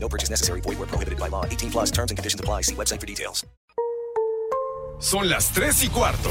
[0.00, 0.60] No purchase necessary.
[0.62, 1.44] Void where prohibited by law.
[1.44, 2.62] 18 plus terms and conditions apply.
[2.62, 3.44] See website for details.
[5.00, 6.30] Son las 3 y cuarto.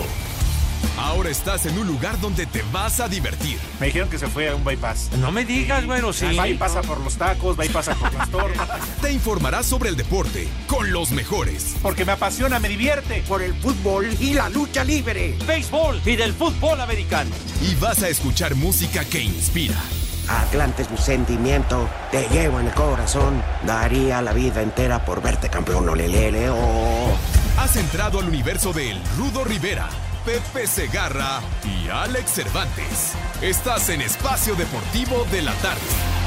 [0.98, 3.58] Ahora estás en un lugar donde te vas a divertir.
[3.80, 5.12] Me dijeron que se fue a un bypass.
[5.20, 6.26] No me digas, bueno, sí.
[6.58, 8.82] Pasa por los tacos, pasa por las tortas.
[9.02, 11.76] Te informarás sobre el deporte con los mejores.
[11.82, 13.24] Porque me apasiona, me divierte.
[13.28, 15.38] Por el fútbol y la lucha libre.
[15.48, 17.32] Béisbol y del fútbol americano.
[17.62, 19.80] Y vas a escuchar música que inspira.
[20.30, 23.42] Atlante es mi sentimiento, te llevo en el corazón.
[23.64, 27.18] Daría la vida entera por verte campeón, olelele, oh.
[27.58, 29.90] Has entrado al universo de El Rudo Rivera,
[30.26, 33.14] Pepe Segarra y Alex Cervantes.
[33.42, 36.27] Estás en Espacio Deportivo de la Tarde.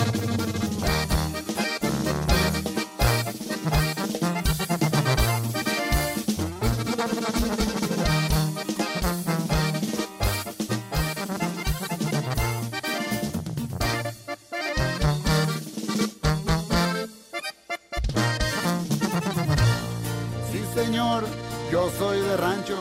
[22.31, 22.77] De rancho,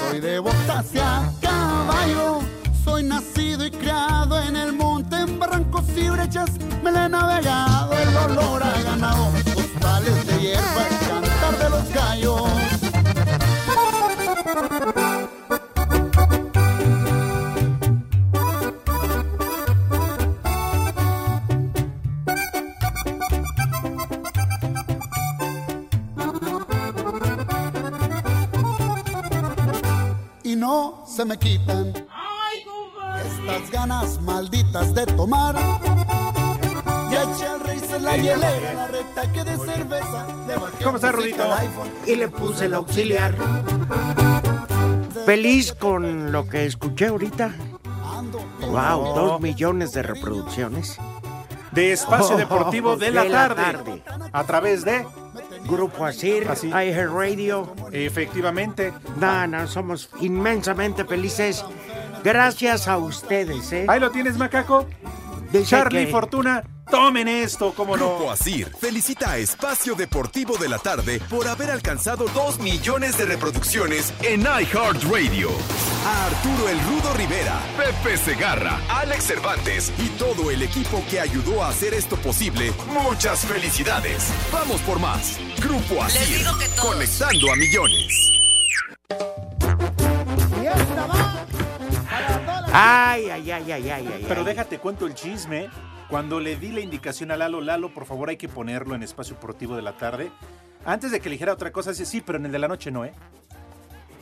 [0.00, 0.86] soy de botas
[1.40, 2.40] caballo.
[2.84, 6.50] Soy nacido y criado en el monte, en barrancos y brechas.
[6.82, 7.08] Me le he
[42.06, 43.34] Y le puse el auxiliar.
[45.26, 47.52] Feliz con lo que escuché ahorita.
[48.60, 50.98] Wow, dos millones de reproducciones.
[51.72, 53.62] De Espacio Oh, Deportivo de la, de la tarde,
[54.02, 54.02] tarde.
[54.32, 55.06] A través de,
[55.68, 56.68] Grupo Asir, Así.
[56.68, 57.74] iHeartRadio.
[57.92, 58.92] efectivamente.
[59.18, 61.64] No, no, somos inmensamente felices.
[62.24, 63.86] Gracias a ustedes, ¿eh?
[63.88, 64.86] Ahí lo tienes, macaco.
[65.52, 68.30] Dice Charlie que- Fortuna, tomen esto, cómo Grupo no.
[68.30, 74.12] Asir felicita a Espacio Deportivo de la Tarde por haber alcanzado 2 millones de reproducciones
[74.22, 75.50] en iHeartRadio.
[76.04, 81.62] A Arturo El Rudo Rivera, Pepe Segarra, Alex Cervantes y todo el equipo que ayudó
[81.62, 84.28] a hacer esto posible, muchas felicidades.
[84.52, 85.38] Vamos por más.
[85.58, 86.44] Grupo Asir,
[86.80, 88.30] conectando a millones.
[92.72, 94.24] Ay, ay, ay, ay, ay, ay.
[94.28, 94.46] Pero ay.
[94.46, 95.68] déjate cuento el chisme.
[96.10, 99.36] Cuando le di la indicación a Lalo, Lalo, por favor hay que ponerlo en espacio
[99.36, 100.30] deportivo de la tarde.
[100.84, 103.04] Antes de que eligiera otra cosa, dice, sí, pero en el de la noche no,
[103.04, 103.12] ¿eh?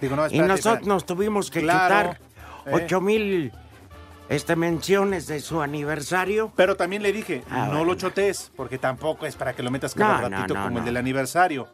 [0.01, 0.89] Digo, no, Y espérate, nosotros espérate.
[0.89, 2.21] nos tuvimos que Claro, quitar
[2.67, 2.71] eh.
[2.85, 3.53] ocho mil
[4.29, 6.53] este, menciones de su aniversario.
[6.57, 7.85] Pero también le dije, Ah, no bueno.
[7.87, 10.79] lo chotees, porque tampoco es para que lo metas cada No, no, ratito no, como
[10.79, 10.87] el no.
[10.87, 11.69] del aniversario.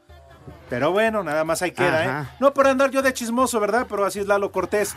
[0.71, 2.09] Pero bueno, nada más ahí queda, ¿eh?
[2.09, 2.37] Ajá.
[2.39, 3.87] No por andar yo de chismoso, ¿verdad?
[3.89, 4.95] Pero así es Lalo Cortés.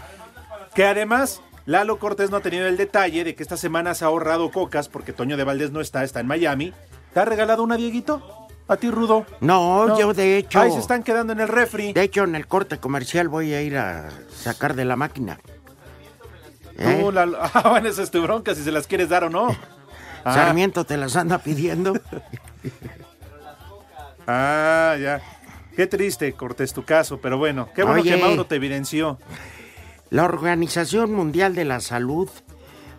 [0.76, 4.08] Que además, Lalo Cortés no ha tenido el detalle de que esta semana se ha
[4.08, 6.74] ahorrado cocas porque Toño de Valdés no está, está en Miami.
[7.14, 8.48] ¿Te ha regalado una, Dieguito?
[8.70, 9.26] ¿A ti, Rudo?
[9.42, 10.00] No, No.
[10.00, 10.62] yo de hecho.
[10.62, 11.92] Ahí se están quedando en el refri.
[11.92, 15.40] De hecho, en el corte comercial voy a ir a sacar de la máquina.
[16.78, 17.00] ¿Eh?
[17.02, 19.50] Tú, Lalo- Ah, bueno, esa es tu bronca, si se las quieres dar o no.
[20.24, 21.96] Ah, Sarmiento te las anda pidiendo.
[24.28, 25.22] ah, ya.
[25.76, 28.16] Qué triste, Cortés, tu caso, pero bueno, qué bueno Oye.
[28.16, 29.20] que Mauro te evidenció.
[30.10, 32.30] La Organización Mundial de la Salud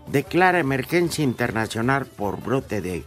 [0.08, 3.04] declara emergencia internacional por brote de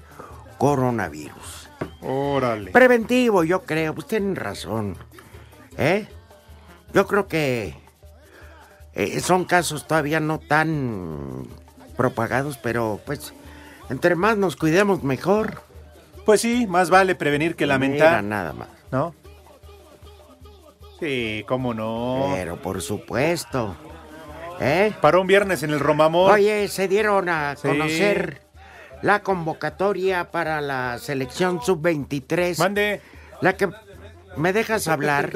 [0.57, 1.69] coronavirus.
[2.01, 2.71] Órale.
[2.71, 3.93] Preventivo, yo creo.
[3.93, 4.97] Pues tienen razón.
[5.77, 6.07] ¿Eh?
[6.93, 7.75] Yo creo que
[8.93, 11.47] eh, son casos todavía no tan
[11.95, 13.33] propagados, pero pues
[13.89, 15.63] entre más nos cuidemos mejor.
[16.25, 18.69] Pues sí, más vale prevenir que Mira, lamentar, nada más.
[18.91, 19.15] ¿no?
[21.01, 22.29] Sí, cómo no.
[22.35, 23.75] Pero por supuesto.
[24.59, 24.93] ¿Eh?
[25.01, 26.31] Para un viernes en el Romamor.
[26.31, 27.67] Oye, se dieron a Sí.
[27.67, 28.41] conocer
[29.01, 32.59] la convocatoria para la selección sub-23.
[32.59, 33.01] Mande.
[33.41, 33.67] La que
[34.37, 35.31] me dejas hablar.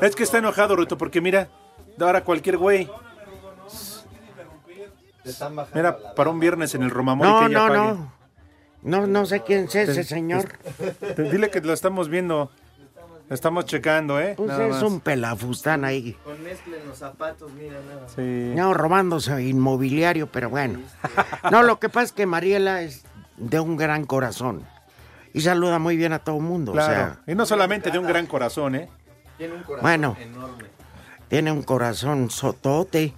[0.00, 1.48] Es que está enojado, Ruto, porque mira,
[2.00, 2.88] ahora cualquier güey.
[5.74, 7.76] Mira, para un viernes en el Romamor y No, que no, pague.
[7.76, 8.12] no.
[8.82, 10.58] No, no sé quién es ese señor.
[11.16, 12.50] Dile que lo estamos viendo.
[13.32, 14.34] Estamos checando, ¿eh?
[14.36, 14.82] Pues Nada es más.
[14.82, 16.16] un pelafustán ahí.
[16.24, 18.06] Con mezclen los zapatos, mira nada.
[18.14, 18.52] Sí.
[18.54, 20.80] No, robándose inmobiliario, pero bueno.
[21.50, 23.04] No, lo que pasa es que Mariela es
[23.38, 24.62] de un gran corazón.
[25.32, 26.72] Y saluda muy bien a todo el mundo.
[26.72, 26.92] Claro.
[26.92, 28.88] O sea, y no solamente de un gran corazón, ¿eh?
[29.38, 30.16] Tiene un corazón Bueno.
[30.20, 30.64] enorme.
[31.28, 33.14] tiene un corazón sotote.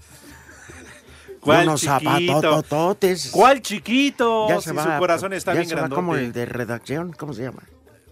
[1.40, 3.30] ¿Cuál unos zapatototes.
[3.32, 4.48] ¿Cuál chiquito?
[4.48, 7.12] Ya si se va, su corazón está ya bien se va como el de redacción,
[7.12, 7.64] ¿cómo se llama?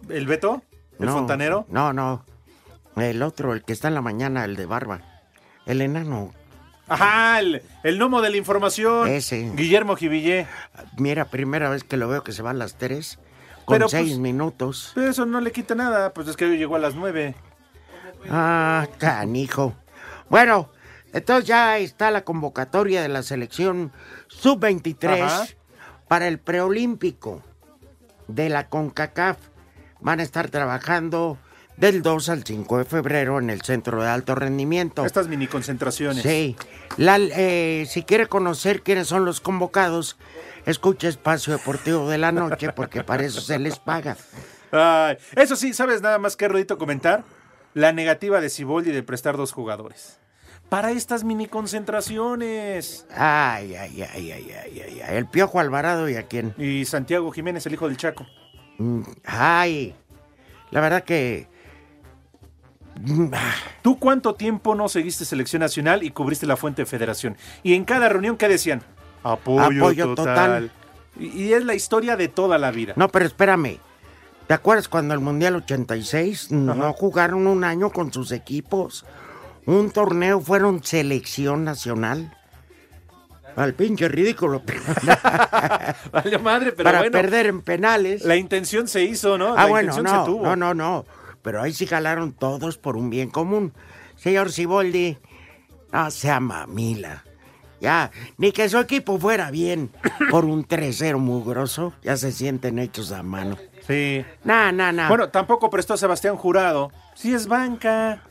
[0.08, 0.62] ¿El Beto?
[1.02, 1.66] ¿El No, fontanero?
[1.69, 2.25] No, no.
[2.96, 5.00] El otro, el que está en la mañana, el de barba.
[5.66, 6.32] El enano.
[6.88, 9.08] Ajá, el, el gnomo de la información.
[9.08, 9.50] Ese.
[9.54, 10.46] Guillermo Jivillé.
[10.99, 13.19] Mira, primera vez que lo veo que se va a las tres.
[13.64, 14.93] Con Pero, seis pues, minutos.
[14.94, 17.34] Pero eso no le quita nada, pues es que hoy llegó a las nueve.
[18.28, 19.75] Ah, canijo.
[20.28, 20.69] Bueno,
[21.12, 24.26] entonces ya está la convocatoria de la selección Ajá.
[24.28, 25.55] sub-23
[26.08, 27.43] para el preolímpico
[28.28, 29.38] de la CONCACAF.
[30.02, 31.38] Van a estar trabajando
[31.76, 35.06] del 2 al 5 de febrero en el Centro de Alto Rendimiento.
[35.06, 36.22] Estas mini concentraciones.
[36.22, 36.56] Sí.
[36.96, 40.16] La- eh, si quiere conocer quiénes son los convocados,
[40.66, 44.16] escuche Espacio Deportivo de la Noche porque para eso se les paga.
[44.70, 47.25] Ay, eso sí, ¿sabes nada más que Rodito comentar?
[47.75, 50.19] La negativa de Ciboldi de prestar dos jugadores.
[50.69, 53.06] Para estas mini concentraciones.
[53.14, 55.16] Ay, ay, ay, ay, ay, ay, ay.
[55.16, 56.55] El Piojo Alvarado y a quién.
[56.58, 58.26] Y Santiago Jiménez, el hijo del Chaco.
[58.78, 59.94] Mm, Ay,
[60.70, 61.48] la verdad que...
[63.00, 67.36] Mm, ah, ¿Tú cuánto tiempo no seguiste selección nacional y cubriste la fuente de federación?
[67.62, 68.82] Y en cada reunión, ¿qué decían?
[69.22, 70.24] Apoyo, Apoyo total.
[70.24, 70.72] total.
[71.19, 72.94] Y, y es la historia de toda la vida.
[72.96, 73.78] No, pero espérame.
[74.46, 79.06] ¿Te acuerdas cuando el Mundial 86 no jugaron un año con sus equipos?
[79.64, 82.36] Un torneo fueron selección nacional.
[83.56, 84.62] Al pinche ridículo.
[86.12, 87.12] Vale madre, pero para bueno.
[87.12, 88.25] perder en penales.
[88.25, 89.54] La intención se hizo, ¿no?
[89.54, 90.44] Ah, la bueno, intención no, se tuvo.
[90.44, 91.04] no, no, no.
[91.43, 93.72] Pero ahí sí jalaron todos por un bien común.
[94.16, 95.19] Señor Siboldi,
[95.93, 97.25] no sea mamila.
[97.81, 99.90] Ya, ni que su equipo fuera bien
[100.31, 103.56] por un 3-0 mugroso, ya se sienten hechos a mano.
[103.88, 104.25] Sí.
[104.44, 105.08] Nah, nah, nah.
[105.08, 106.93] Bueno, tampoco prestó a Sebastián Jurado.
[107.16, 108.22] Sí es banca.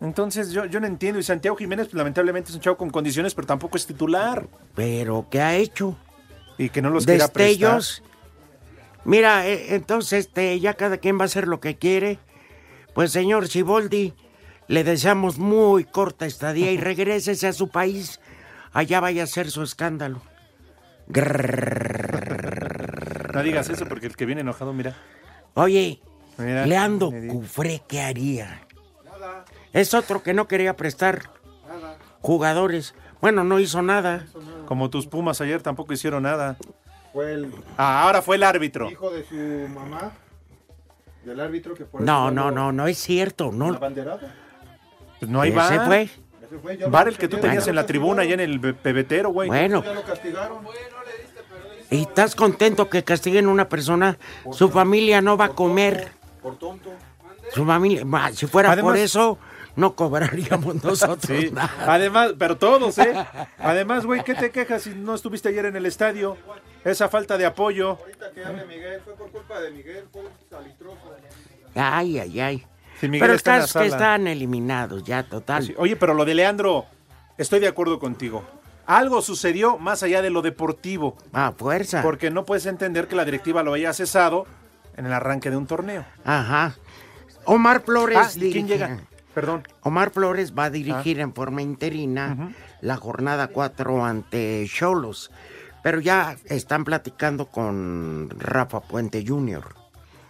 [0.00, 1.18] Entonces yo, yo no entiendo.
[1.18, 4.48] Y Santiago Jiménez, pues, lamentablemente es un chavo con condiciones, pero tampoco es titular.
[4.74, 5.96] Pero, ¿qué ha hecho?
[6.58, 7.76] Y que no los quiera prestar.
[7.76, 8.02] Destellos.
[9.04, 12.18] Mira, eh, entonces este, ya cada quien va a hacer lo que quiere.
[12.94, 14.14] Pues, señor Siboldi,
[14.68, 18.20] le deseamos muy corta estadía y regrésese a su país.
[18.72, 20.22] Allá vaya a hacer su escándalo.
[23.34, 24.96] No digas eso porque el que viene enojado, mira.
[25.54, 26.00] Oye,
[26.38, 26.88] Mira,
[27.28, 28.62] Cufré, ¿qué haría?
[29.72, 31.30] Es otro que no quería prestar
[32.20, 32.94] jugadores.
[33.20, 34.26] Bueno, no hizo nada.
[34.66, 36.56] Como tus Pumas ayer tampoco hicieron nada.
[37.12, 38.88] Fue el Ah, ahora fue el árbitro.
[38.90, 39.34] hijo de su
[39.74, 40.12] mamá,
[41.24, 43.50] del árbitro que por No, no, no, no es cierto.
[43.50, 44.34] la No, banderada.
[45.18, 45.86] Pues no hay Ese bar.
[45.86, 46.02] fue.
[46.02, 48.50] Ese fue, ya lo Bar el que tú tenías en la tribuna, allá castigaron, en
[48.50, 49.48] el be- pebetero, güey.
[49.48, 50.58] Bueno, Ya lo castigaron.
[51.90, 54.16] ¿y estás contento que castiguen a una persona?
[54.52, 56.12] Su familia no va a comer.
[56.42, 56.90] Por tonto.
[57.52, 59.38] Su familia, si fuera Además- por eso,
[59.76, 61.50] no cobraríamos nosotros Sí.
[61.50, 61.70] nada.
[61.86, 63.14] Además, pero todos, ¿eh?
[63.58, 66.36] Además, güey, ¿qué te quejas si no estuviste ayer en el estadio?
[66.84, 67.98] Esa falta de apoyo.
[68.00, 71.14] Ahorita que hable Miguel, fue por culpa de Miguel, fue salistroso.
[71.74, 72.66] Ay, ay, ay.
[73.00, 75.64] Pero está que están eliminados ya, total.
[75.64, 75.74] Sí.
[75.78, 76.84] Oye, pero lo de Leandro,
[77.38, 78.44] estoy de acuerdo contigo.
[78.86, 82.02] Algo sucedió más allá de lo deportivo, Ah, fuerza.
[82.02, 84.46] porque no puedes entender que la directiva lo haya cesado
[84.96, 86.04] en el arranque de un torneo.
[86.24, 86.74] Ajá.
[87.44, 88.98] Omar Flores Ah, ¿y quién llega?
[89.34, 89.62] Perdón.
[89.82, 91.22] Omar Flores va a dirigir Ah.
[91.22, 95.30] en forma interina la jornada 4 ante Cholos.
[95.82, 99.64] Pero ya están platicando con Rafa Puente Jr.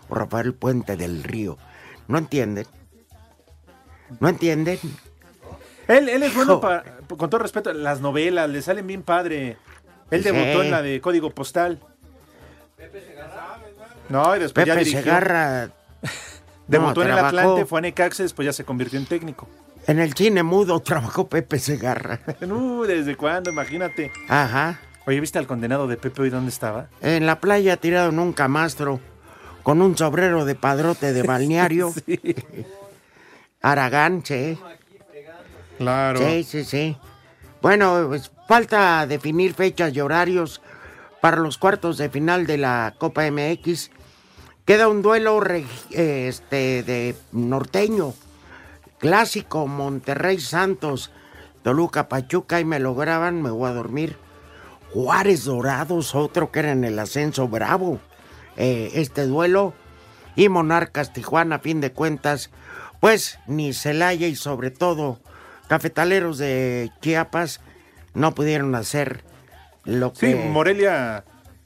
[0.08, 1.56] o Rafael Puente del Río.
[2.08, 2.66] ¿No entienden?
[4.20, 4.78] ¿No entienden?
[5.88, 9.56] Él, él es bueno para, con todo respeto, las novelas, le salen bien padre.
[10.10, 10.30] Él Sí.
[10.30, 11.80] debutó en la de Código Postal.
[14.08, 15.02] No, y después ya Pepe dirigió.
[15.04, 15.70] Segarra
[16.70, 19.48] Debutó no, en el Atlante, fue a Necaxa, después ya se convirtió en técnico.
[19.86, 22.20] en el cine mudo trabajó Pepe Segarra.
[22.86, 23.50] ¿desde cuándo?
[23.50, 24.12] Imagínate.
[24.28, 24.78] Ajá.
[25.06, 26.86] Oye, ¿viste al condenado de Pepe hoy dónde estaba?
[27.00, 29.00] En la playa tirado en un camastro
[29.64, 31.92] con un sobrero de padrote de balneario.
[33.62, 34.56] Aragán, che.
[35.78, 36.20] Claro.
[36.20, 36.96] Sí, sí, sí.
[37.62, 40.60] Bueno, pues, falta definir fechas y horarios
[41.20, 43.90] para los cuartos de final de la Copa MX.
[44.70, 48.14] Queda un duelo eh, este, de norteño,
[49.00, 51.10] clásico Monterrey Santos,
[51.64, 54.16] Toluca Pachuca y me lo graban, me voy a dormir.
[54.92, 57.98] Juárez Dorados, otro que era en el ascenso bravo.
[58.56, 59.74] Eh, este duelo
[60.36, 62.50] y Monarcas Tijuana, a fin de cuentas,
[63.00, 65.18] pues ni Celaya y sobre todo
[65.66, 67.60] cafetaleros de Chiapas
[68.14, 69.24] no pudieron hacer
[69.82, 70.36] lo Sí, que...
[70.36, 71.24] Morelia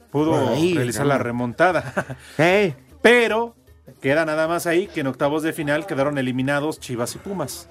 [0.09, 1.09] pudo Ahí, realizar no.
[1.09, 1.93] la remontada.
[2.35, 2.73] Sí.
[3.05, 3.55] Pero
[4.01, 7.69] queda nada más ahí que en octavos de final quedaron eliminados Chivas y Pumas.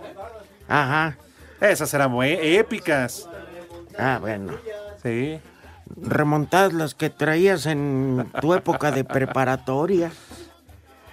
[0.69, 1.19] Ajá.
[1.61, 3.29] Esas eran muy épicas.
[3.99, 4.53] Ah, bueno.
[5.03, 5.41] Sí.
[5.97, 10.13] Remontadas las que traías en tu época de preparatoria.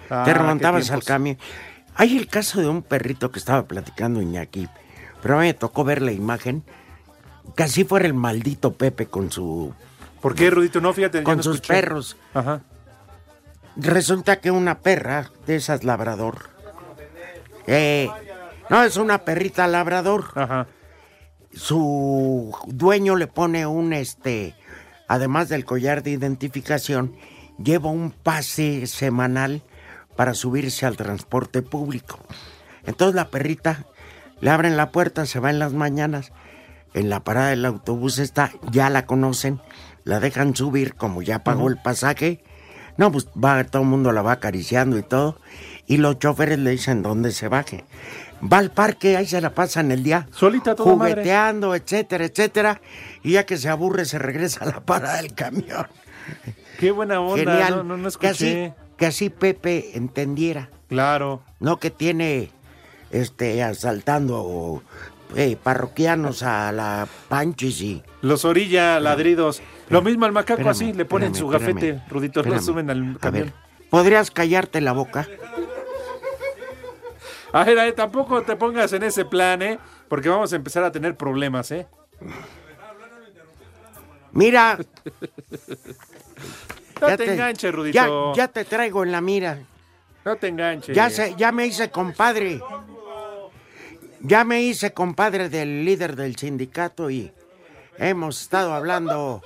[0.08, 1.36] Ah, Te remontabas al camión.
[1.96, 4.68] Hay el caso de un perrito que estaba platicando Iñaki,
[5.20, 6.62] pero a mí me tocó ver la imagen.
[7.56, 9.74] Así fuera el maldito Pepe con su.
[10.20, 10.80] ¿Por qué, Rudito?
[10.80, 11.24] No, fíjate.
[11.24, 11.74] Con no sus escuché.
[11.74, 12.16] perros.
[12.34, 12.60] Ajá.
[13.76, 16.50] Resulta que una perra de esas labrador.
[17.66, 18.08] eh,
[18.70, 20.30] no, es una perrita labrador.
[20.34, 20.66] Ajá.
[21.52, 24.54] Su dueño le pone un este.
[25.08, 27.14] Además del collar de identificación,
[27.62, 29.62] lleva un pase semanal
[30.16, 32.18] para subirse al transporte público.
[32.84, 33.86] Entonces la perrita
[34.40, 36.32] le abren la puerta, se va en las mañanas.
[36.94, 39.60] En la parada del autobús está, ya la conocen,
[40.04, 42.42] la dejan subir como ya pagó el pasaje.
[42.96, 45.38] No, pues va, todo el mundo la va acariciando y todo.
[45.86, 47.84] Y los choferes le dicen dónde se baje.
[48.50, 50.26] Va al parque, ahí se la pasan el día.
[50.32, 51.12] Solita toda madre.
[51.12, 52.80] Jugueteando, etcétera, etcétera.
[53.22, 55.86] Y ya que se aburre, se regresa a la parada del camión.
[56.78, 57.52] Qué buena onda.
[57.52, 57.76] Genial.
[57.76, 60.70] No, no, no que, así, que así Pepe entendiera.
[60.88, 61.42] Claro.
[61.60, 62.50] No que tiene
[63.10, 64.82] este asaltando
[65.36, 68.02] eh, parroquianos a la Panchis y.
[68.20, 69.62] Los orilla ladridos.
[69.92, 73.18] Lo mismo al macaco Espérame, así, le ponen espérame, su gafete, Rudito, lo suben al
[73.20, 73.46] camión.
[73.46, 73.52] ver,
[73.90, 75.28] ¿podrías callarte la boca?
[77.52, 79.78] A ver, eh, tampoco te pongas en ese plan, ¿eh?
[80.08, 81.86] Porque vamos a empezar a tener problemas, ¿eh?
[84.32, 84.78] Mira,
[87.02, 88.34] No te, enganches, ya, Rudito.
[88.34, 89.58] ya te traigo en la mira.
[90.24, 90.94] No te enganches.
[90.94, 92.60] Ya, se, ya me hice compadre.
[94.20, 97.32] Ya me hice compadre del líder del sindicato y
[97.98, 99.42] hemos estado hablando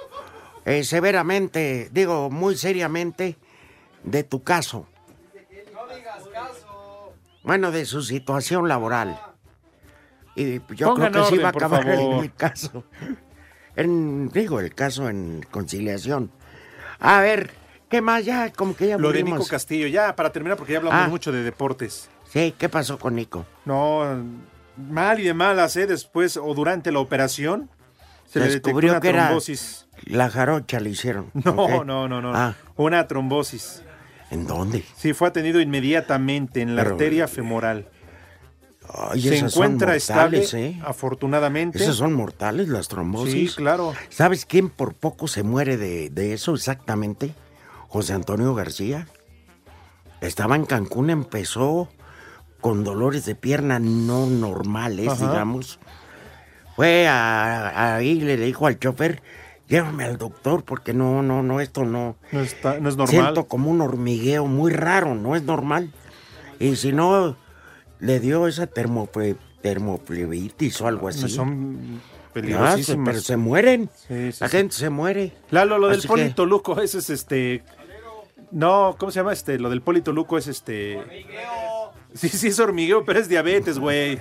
[0.67, 3.39] eh, severamente, digo muy seriamente,
[4.03, 4.87] de tu caso.
[7.43, 9.19] Bueno, de su situación laboral.
[10.35, 12.85] Y yo creo que sí va a acabar en mi caso.
[13.77, 16.31] En, digo, el caso en conciliación.
[16.99, 17.51] A ver,
[17.89, 18.25] ¿qué más?
[18.25, 19.23] Ya, como que ya Lo de.
[19.23, 21.09] Nico Castillo, ya para terminar, porque ya hablamos Ah.
[21.09, 22.11] mucho de deportes.
[22.29, 23.47] Sí, ¿qué pasó con Nico?
[23.65, 24.25] No,
[24.77, 25.87] mal y de malas, ¿eh?
[25.87, 27.71] Después o durante la operación
[28.29, 29.87] se le Descubrió una que era trombosis.
[30.05, 31.31] la jarocha le hicieron.
[31.45, 32.33] No, no, no, no.
[32.35, 33.83] Ah, Una trombosis.
[34.31, 34.85] ¿en dónde?
[34.97, 37.89] Sí, fue atendido inmediatamente en la Pero- arteria femoral.
[38.89, 40.81] Ay, Se encuentra mortales, estable, ¿eh?
[40.85, 41.79] afortunadamente.
[41.83, 43.51] Esas son mortales, las trombosis.
[43.51, 43.93] Sí, claro.
[44.11, 47.35] ¿Sabes quién por poco se muere de, de eso exactamente?
[47.89, 49.09] José Antonio García.
[50.21, 51.89] Estaba en Cancún, empezó
[52.61, 55.31] con dolores de pierna no normales, Ajá.
[55.31, 55.79] digamos.
[56.77, 59.23] Fue a- ahí, le dijo al chofer,
[59.69, 62.17] llévame al doctor porque no, no, no, esto no.
[62.33, 63.09] No, está, no es normal.
[63.23, 65.91] Siento como un hormigueo muy raro, no es normal.
[66.59, 67.37] Y si no,
[67.99, 71.29] le dio esa termofle- termoflebitis o algo así.
[71.29, 72.01] Son
[72.33, 73.09] peligrosísimas.
[73.09, 73.89] pero se mueren.
[74.07, 74.57] Sí, sí, La sí.
[74.59, 75.33] gente se muere.
[75.51, 77.63] Lalo, lo del Polito que- Luco, ese es este.
[78.53, 79.59] No, ¿cómo se llama este?
[79.59, 80.99] Lo del Polito Luco es este.
[82.17, 84.21] Sí, sí, es hormigueo, pero es diabetes, güey.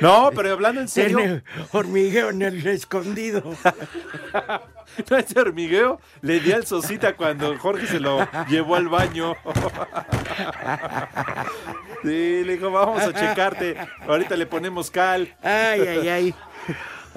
[0.00, 1.18] No, pero hablando en serio.
[1.18, 3.42] Tiene hormigueo en el escondido.
[5.10, 9.34] No, ese hormigueo le di al Sosita cuando Jorge se lo llevó al baño.
[12.02, 13.76] Sí, le dijo, vamos a checarte.
[14.06, 15.36] Ahorita le ponemos cal.
[15.42, 16.34] Ay, ay, ay.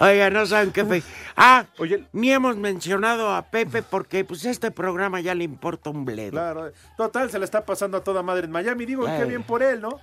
[0.02, 1.04] Oiga, no saben qué fe.
[1.36, 6.06] Ah, Oye, ni hemos mencionado a Pepe porque pues este programa ya le importa un
[6.06, 6.32] bledo.
[6.32, 6.72] claro.
[6.98, 8.86] Total, se le está pasando a toda madre en Miami.
[8.86, 10.00] Digo, qué bien por él, ¿no?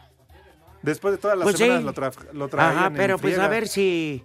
[0.83, 1.85] Después de todas las Pues semanas sí.
[1.87, 4.23] lo, tra- lo traían Ajá, en pero pues a ver si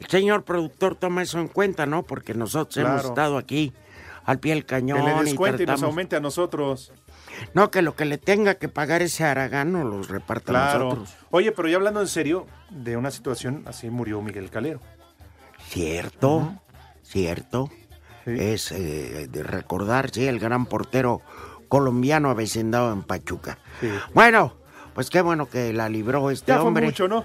[0.00, 2.02] el señor productor toma eso en cuenta, ¿no?
[2.02, 3.72] Porque nosotros hemos estado aquí
[4.24, 4.98] al pie del cañón.
[4.98, 6.92] Que le y descuente y nos tratamos- aumente a nosotros.
[7.52, 11.14] No, que lo que le tenga que pagar ese Aragán nos los reparta a nosotros.
[11.30, 14.80] Oye, pero ya hablando en serio, de una situación así murió Miguel Calero.
[15.74, 16.54] Cierto,
[17.02, 17.68] cierto.
[18.24, 18.30] Sí.
[18.38, 21.20] Es eh, de recordar, sí, el gran portero
[21.66, 23.58] colombiano avecindado en Pachuca.
[23.80, 23.88] Sí.
[24.14, 24.54] Bueno,
[24.94, 26.86] pues qué bueno que la libró este Ya fue hombre.
[26.86, 27.24] mucho, ¿no?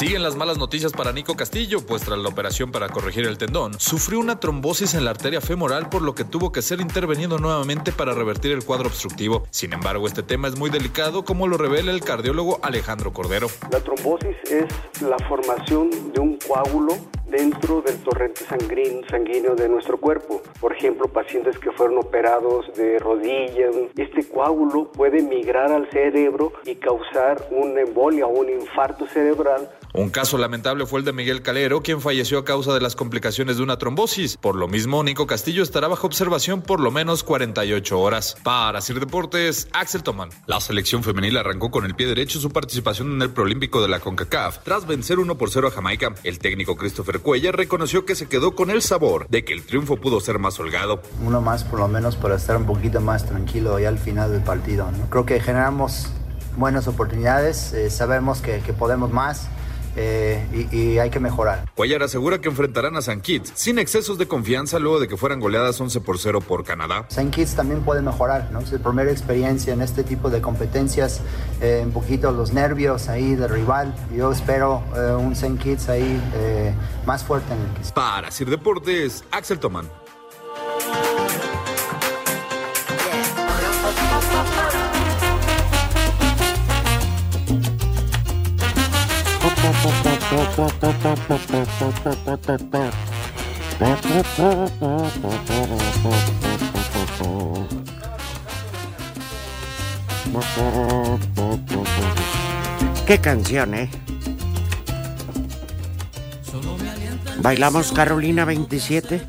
[0.00, 3.78] Siguen las malas noticias para Nico Castillo, pues tras la operación para corregir el tendón,
[3.78, 7.92] sufrió una trombosis en la arteria femoral por lo que tuvo que ser intervenido nuevamente
[7.92, 9.46] para revertir el cuadro obstructivo.
[9.50, 13.48] Sin embargo, este tema es muy delicado como lo revela el cardiólogo Alejandro Cordero.
[13.70, 16.96] La trombosis es la formación de un coágulo
[17.30, 20.42] dentro del torrente sanguíneo, sanguíneo de nuestro cuerpo.
[20.60, 26.74] Por ejemplo, pacientes que fueron operados de rodillas, este coágulo puede migrar al cerebro y
[26.76, 31.82] causar una embolia o un infarto cerebral un caso lamentable fue el de Miguel Calero,
[31.82, 34.36] quien falleció a causa de las complicaciones de una trombosis.
[34.36, 38.36] Por lo mismo, Nico Castillo estará bajo observación por lo menos 48 horas.
[38.44, 40.30] Para Sir Deportes, Axel Toman.
[40.46, 43.98] La selección femenil arrancó con el pie derecho su participación en el Proolímpico de la
[43.98, 46.14] CONCACAF tras vencer 1 por 0 a Jamaica.
[46.22, 49.96] El técnico Christopher Cuellar reconoció que se quedó con el sabor de que el triunfo
[49.96, 51.02] pudo ser más holgado.
[51.22, 54.42] Uno más por lo menos para estar un poquito más tranquilo ya al final del
[54.42, 54.88] partido.
[55.10, 56.08] Creo que generamos
[56.56, 59.48] buenas oportunidades, eh, sabemos que, que podemos más
[59.96, 61.64] eh, y, hay que mejorar.
[61.74, 65.40] Cuellar asegura que enfrentarán a San Kitts sin excesos de confianza luego de que fueran
[65.40, 67.06] goleadas 11 por 0 por Canadá.
[67.08, 68.60] San Kitts también puede mejorar, ¿no?
[68.60, 71.20] Es la primera experiencia en este tipo de competencias,
[71.60, 73.94] eh, un poquito los nervios ahí del rival.
[74.16, 76.20] Yo espero eh, un San Kitts ahí
[77.06, 77.92] más fuerte en el que...
[77.92, 79.88] Para Sir Deportes, Axel Tomán.
[103.06, 103.90] Qué canción, ¿eh?
[107.42, 109.26] ¿Bailamos Carolina 27?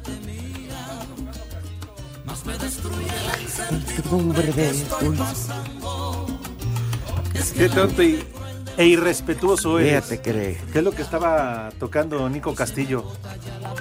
[7.57, 8.30] Qué tonto y
[8.81, 9.87] e irrespetuoso es.
[9.87, 10.57] Fíjate que...
[10.73, 13.05] ¿Qué es lo que estaba tocando Nico Castillo?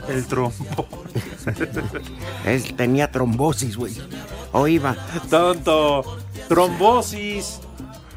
[0.08, 0.86] El trombo.
[2.44, 3.96] Él tenía trombosis, güey.
[4.52, 4.94] O iba.
[5.30, 6.18] Tonto.
[6.48, 7.60] Trombosis.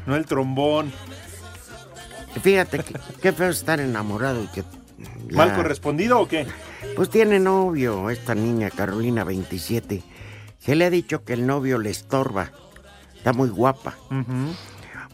[0.06, 0.92] No el trombón.
[2.42, 4.64] Fíjate que, qué feo estar enamorado y que.
[5.30, 6.46] ¿Mal correspondido o qué?
[6.96, 10.02] Pues tiene novio, esta niña Carolina 27.
[10.58, 12.50] Se le ha dicho que el novio le estorba.
[13.16, 13.96] Está muy guapa.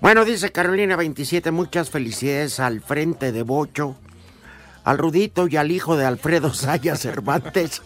[0.00, 3.96] Bueno, dice Carolina 27, muchas felicidades al frente de Bocho,
[4.82, 7.82] al Rudito y al hijo de Alfredo Saya Cervantes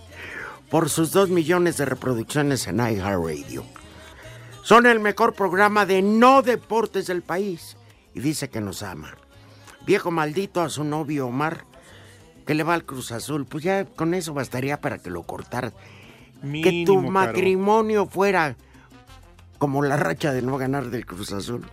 [0.71, 3.65] por sus dos millones de reproducciones en iHeartRadio.
[4.63, 7.77] Son el mejor programa de no deportes del país
[8.15, 9.17] y dice que nos ama.
[9.85, 11.65] Viejo maldito a su novio Omar,
[12.47, 15.73] que le va al Cruz Azul, pues ya con eso bastaría para que lo cortara.
[16.41, 18.55] que tu matrimonio fuera
[19.59, 21.67] como la racha de no ganar del Cruz Azul.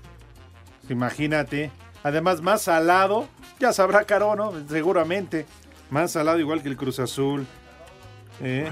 [0.89, 1.71] Imagínate.
[2.03, 3.27] Además, más salado,
[3.59, 4.53] ya sabrá Caro, ¿no?
[4.69, 5.45] Seguramente.
[5.89, 7.45] Más salado igual que el Cruz Azul.
[8.41, 8.71] ¿Eh?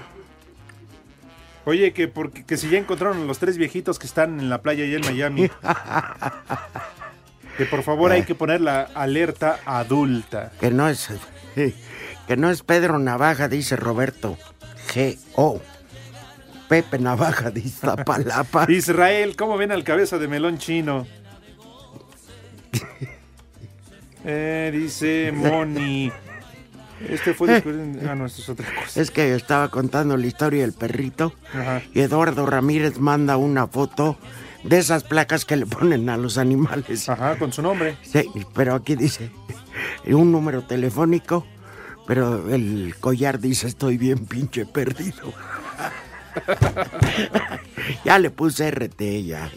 [1.65, 4.85] Oye, que, porque, que si ya encontraron los tres viejitos que están en la playa
[4.85, 5.49] y en Miami.
[7.57, 10.51] que por favor hay que poner la alerta adulta.
[10.59, 11.09] Que no es.
[12.27, 14.37] Que no es Pedro Navaja, dice Roberto.
[14.93, 15.61] G.O.
[16.67, 18.65] Pepe Navaja dice Palapa.
[18.69, 21.07] Israel, ¿cómo ven al cabeza de melón chino?
[24.25, 26.11] Eh, dice Moni.
[27.07, 27.63] Este fue
[28.09, 29.01] Ah, no, esto es otra cosa.
[29.01, 31.33] Es que estaba contando la historia del perrito.
[31.93, 34.17] Y Eduardo Ramírez manda una foto
[34.63, 37.07] de esas placas que le ponen a los animales.
[37.07, 37.97] Ajá, con su nombre.
[38.01, 39.31] Sí, pero aquí dice
[40.05, 41.45] un número telefónico,
[42.07, 45.33] pero el collar dice estoy bien pinche perdido.
[48.05, 49.49] ya le puse RT, ya.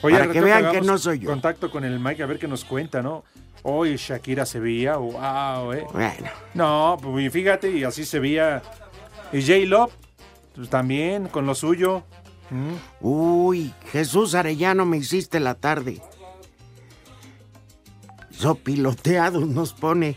[0.00, 1.30] para que vean que no soy yo.
[1.30, 3.24] Contacto con el Mike a ver qué nos cuenta, ¿no?
[3.66, 5.86] Hoy Shakira se veía, wow, eh.
[5.90, 6.30] Bueno.
[6.52, 8.62] No, pues fíjate, y así se veía.
[9.32, 9.90] Y J-Lo,
[10.54, 12.04] pues, también, con lo suyo.
[12.50, 12.74] ¿Mm?
[13.00, 16.02] Uy, Jesús Arellano, me hiciste la tarde.
[18.30, 20.16] Sopiloteados nos pone.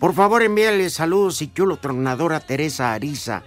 [0.00, 3.44] Por favor, envíale saludos y chulo tronador a Teresa Ariza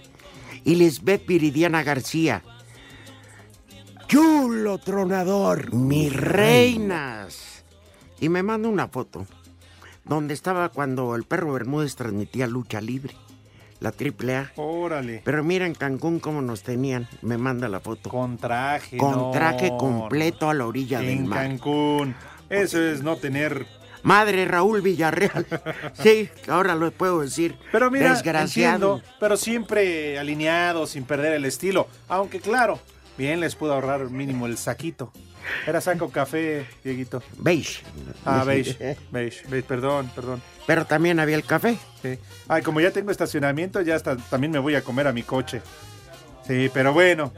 [0.64, 2.42] y Lisbeth Viridiana García.
[4.06, 7.47] Chulo tronador, mis reinas
[8.20, 9.26] y me manda una foto
[10.04, 13.14] donde estaba cuando el perro Bermúdez transmitía lucha libre.
[13.80, 14.52] la triple A.
[14.56, 15.20] Órale.
[15.24, 17.06] Pero mira en Cancún cómo nos tenían.
[17.22, 18.08] Me manda la foto.
[18.10, 18.96] Con traje.
[18.96, 21.46] Con no, traje completo a la orilla del En mar.
[21.46, 22.14] Cancún.
[22.48, 23.66] Eso es no tener.
[24.02, 25.46] Madre Raúl Villarreal.
[26.02, 27.56] Sí, ahora lo puedo decir.
[27.70, 28.94] Pero mira, Desgraciado.
[28.96, 31.86] entiendo, pero siempre alineado, sin perder el estilo.
[32.08, 32.78] Aunque claro,
[33.18, 35.12] bien les pudo ahorrar mínimo el saquito.
[35.66, 37.22] Era saco café, Dieguito.
[37.38, 37.82] Beige.
[38.24, 40.42] Ah, beige, beige, beige, perdón, perdón.
[40.66, 41.78] Pero también había el café.
[42.02, 42.18] Sí.
[42.48, 45.62] Ay, como ya tengo estacionamiento, ya hasta también me voy a comer a mi coche.
[46.46, 47.32] Sí, pero bueno.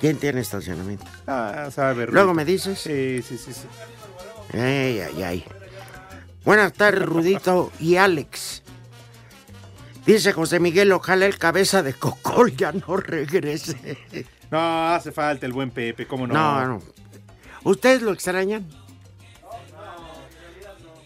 [0.00, 1.04] ¿Quién tiene estacionamiento?
[1.26, 2.12] Ah, sabe, Rudito.
[2.12, 2.78] Luego me dices.
[2.78, 3.66] Sí, sí, sí, sí.
[4.52, 5.44] Ay, ay, ay.
[6.44, 8.62] Buenas tardes, Rudito y Alex.
[10.06, 13.98] Dice José Miguel, ojalá el cabeza de cocol ya no regrese.
[14.50, 16.32] No, hace falta el buen Pepe, ¿cómo no?
[16.32, 16.82] No, no.
[17.64, 18.66] ¿Ustedes lo extrañan?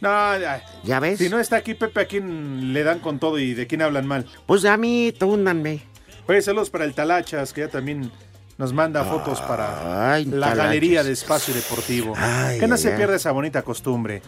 [0.00, 0.62] No, ya.
[0.82, 1.18] ¿Ya ves?
[1.18, 4.06] Si no está aquí Pepe, ¿a quién le dan con todo y de quién hablan
[4.06, 4.26] mal?
[4.46, 5.82] Pues a mí, túndanme.
[6.26, 8.10] Oye, saludos para el Talachas, que ya también
[8.58, 10.56] nos manda fotos para Ay, la Talachas.
[10.58, 12.14] galería de espacio deportivo.
[12.16, 14.22] Ay, que no se pierda esa bonita costumbre.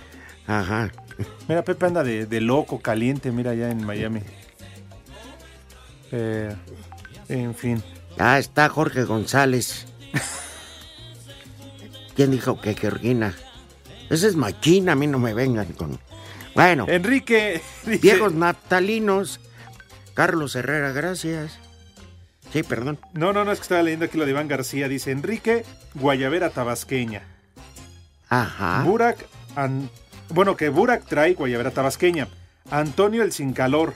[0.46, 0.92] Ajá.
[1.48, 4.20] Mira, Pepe anda de, de loco, caliente, mira, allá en Miami.
[6.12, 6.54] Eh,
[7.28, 7.82] en fin.
[8.18, 9.87] Ah, está Jorge González.
[12.16, 13.35] ¿Quién dijo que Georgina?
[14.11, 15.98] Esa es machina, a mí no me vengan con...
[16.55, 16.87] Bueno.
[16.88, 17.61] Enrique.
[17.87, 19.40] dice- Viejos naftalinos.
[20.14, 21.59] Carlos Herrera, gracias.
[22.53, 23.00] Sí, perdón.
[23.14, 24.87] No, no, no, es que estaba leyendo aquí lo de Iván García.
[24.88, 27.22] Dice Enrique Guayavera Tabasqueña.
[28.29, 28.83] Ajá.
[28.85, 29.90] Burak, An-
[30.29, 32.29] bueno, que Burak trae Guayavera Tabasqueña.
[32.70, 33.94] Antonio el sin calor.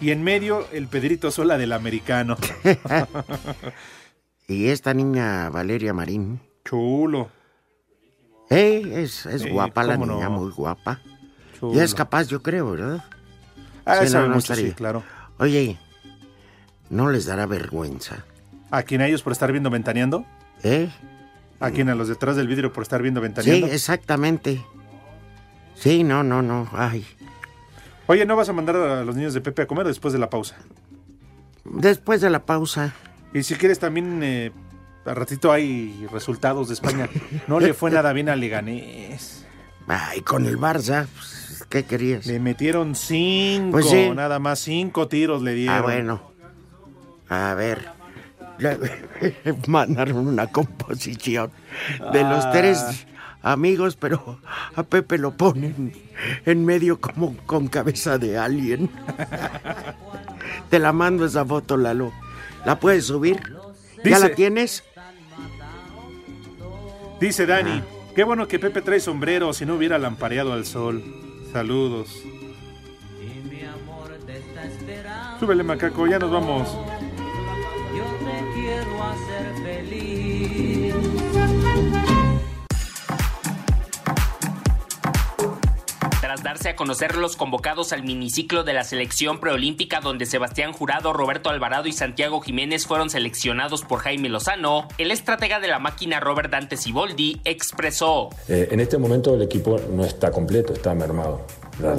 [0.00, 2.36] Y en medio el Pedrito Sola del americano.
[4.48, 6.40] Y esta niña Valeria Marín.
[6.64, 7.30] Chulo.
[8.50, 10.30] Eh, es, es Sí, guapa la niña, no.
[10.30, 11.00] muy guapa.
[11.58, 11.74] Chulo.
[11.74, 13.04] Y es capaz, yo creo, ¿verdad?
[13.84, 15.02] Ah, Sí, sabe no, mucho, sí, claro.
[15.38, 15.78] Oye,
[16.90, 18.24] ¿no les dará vergüenza?
[18.70, 20.24] ¿A quién a ellos por estar viendo ventaneando?
[20.62, 20.90] ¿Eh?
[21.60, 23.66] ¿A quién a los detrás del vidrio por estar viendo Sí, ventaneando?
[23.68, 24.64] exactamente.
[25.74, 26.68] Sí, no, no, no.
[26.72, 27.06] Ay.
[28.06, 30.28] Oye, ¿no vas a mandar a los niños de Pepe a comer después de la
[30.30, 30.56] pausa?
[31.64, 32.92] Después de la pausa.
[33.32, 34.52] Y si quieres también, eh,
[35.04, 37.08] al ratito hay resultados de España.
[37.48, 39.44] No le fue nada bien a Leganés.
[39.88, 42.24] Ay, con el Barça, pues, ¿qué querías?
[42.26, 44.10] Le metieron cinco, Pues sí.
[44.14, 45.76] nada más cinco tiros le dieron.
[45.76, 46.22] Ah, bueno.
[47.28, 47.88] A ver.
[49.66, 51.50] Mandaron una composición
[52.12, 52.50] de los Ah.
[52.52, 53.06] tres
[53.42, 54.38] amigos, pero
[54.76, 55.92] a Pepe lo ponen
[56.46, 58.88] en medio como con cabeza de alien.
[60.70, 62.12] Te la mando esa foto, Lalo.
[62.64, 63.40] ¿La puedes subir?
[64.04, 64.84] ¿Ya la tienes?
[67.22, 67.80] Dice Dani,
[68.16, 71.04] qué bueno que Pepe trae sombrero si no hubiera lampareado al sol.
[71.52, 72.20] Saludos.
[75.38, 76.76] Súbele, macaco, ya nos vamos.
[77.96, 79.41] Yo te quiero hacer
[86.32, 91.12] Tras darse a conocer los convocados al miniciclo de la selección preolímpica donde Sebastián Jurado,
[91.12, 96.20] Roberto Alvarado y Santiago Jiménez fueron seleccionados por Jaime Lozano, el estratega de la máquina
[96.20, 101.42] Robert Dante Siboldi expresó Eh, en este momento el equipo no está completo, está mermado.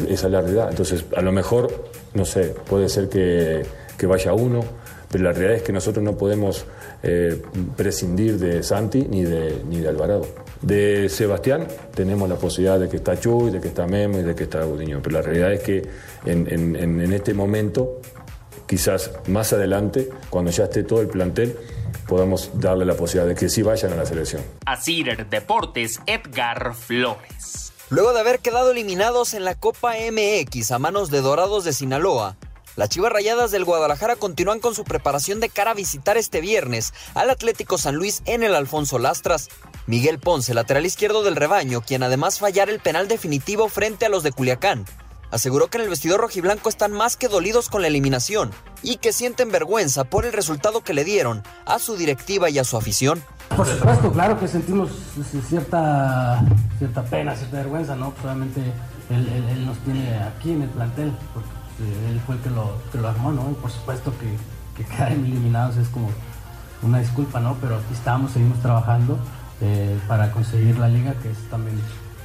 [0.10, 0.70] Esa es la realidad.
[0.72, 4.66] Entonces, a lo mejor, no sé, puede ser que vaya uno,
[5.14, 6.66] pero la realidad es que nosotros no podemos
[7.04, 7.42] eh,
[7.78, 10.26] prescindir de Santi ni de, ni de Alvarado.
[10.62, 14.34] De Sebastián tenemos la posibilidad de que está Chuy, de que está Memo y de
[14.36, 15.88] que está Gudiño, pero la realidad es que
[16.26, 18.02] en, en- en- en este momento,
[18.68, 21.56] quizás más adelante, cuando ya esté todo el plantel,
[22.08, 24.42] podamos darle la posibilidad de que sí vayan a la selección.
[24.66, 27.72] a Cider Deportes Edgar Flores.
[27.90, 32.38] Luego de haber quedado eliminados en la Copa MX a manos de Dorados de Sinaloa,
[32.76, 36.94] las Chivas Rayadas del Guadalajara continúan con su preparación de cara a visitar este viernes
[37.14, 39.50] al Atlético San Luis en el Alfonso Lastras.
[39.86, 44.24] Miguel Ponce, lateral izquierdo del rebaño, quien además fallara el penal definitivo frente a los
[44.24, 44.86] de Culiacán,
[45.30, 49.14] aseguró que en el vestidor rojiblanco están más que dolidos con la eliminación y que
[49.14, 53.24] sienten vergüenza por el resultado que le dieron a su directiva y a su afición.
[53.56, 56.44] Por supuesto, claro que sentimos pues, cierta,
[56.78, 58.12] cierta pena, cierta vergüenza, ¿no?
[58.12, 58.62] Pues obviamente
[59.10, 61.46] él, nos tiene aquí en el plantel, pues,
[62.10, 63.50] él fue el que lo, armó, ¿no?
[63.52, 66.10] Y por supuesto que, que quedar eliminados es como
[66.82, 67.58] una disculpa, ¿no?
[67.62, 69.18] Pero aquí estamos, seguimos trabajando
[69.62, 71.78] eh, para conseguir la liga, que también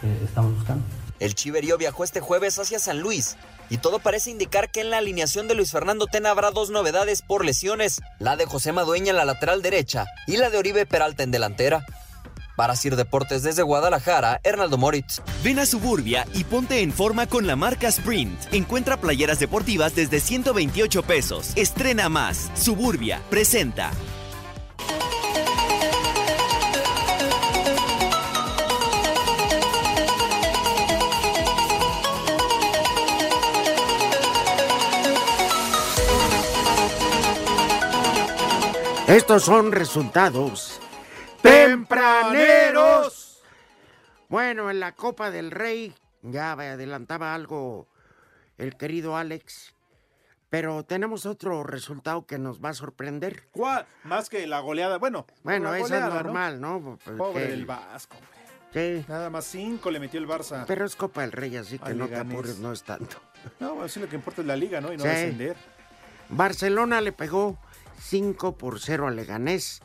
[0.02, 0.84] eh, estamos buscando.
[1.20, 3.36] El Chiverío viajó este jueves hacia San Luis
[3.70, 7.22] y todo parece indicar que en la alineación de Luis Fernando Tena habrá dos novedades
[7.22, 11.22] por lesiones, la de José Madueña en la lateral derecha y la de Oribe Peralta
[11.22, 11.84] en delantera.
[12.58, 15.22] Para Sir Deportes desde Guadalajara, Hernaldo Moritz.
[15.44, 18.52] Ven a Suburbia y ponte en forma con la marca Sprint.
[18.52, 21.52] Encuentra playeras deportivas desde 128 pesos.
[21.54, 22.50] Estrena más.
[22.54, 23.92] Suburbia presenta.
[39.06, 40.77] Estos son resultados
[41.72, 43.42] tempraneros.
[44.28, 47.88] Bueno, en la Copa del Rey ya me adelantaba algo
[48.58, 49.74] el querido Alex,
[50.50, 53.48] pero tenemos otro resultado que nos va a sorprender.
[53.52, 53.86] ¿Cuál?
[54.04, 54.98] Más que la goleada.
[54.98, 56.80] Bueno, Bueno, eso goleada, es normal, ¿no?
[56.82, 58.16] Porque- Pobre del Vasco.
[58.16, 58.28] hombre.
[58.70, 60.64] Sí, Nada más cinco le metió el Barça.
[60.66, 63.16] pero es Copa del Rey, así que no te apures, no es tanto.
[63.60, 64.92] No, bueno, sí lo que importa es la liga, ¿no?
[64.92, 65.08] Y no Sí.
[65.08, 65.56] descender.
[66.28, 67.58] Barcelona le pegó
[67.98, 69.80] 5 por 0 al Leganés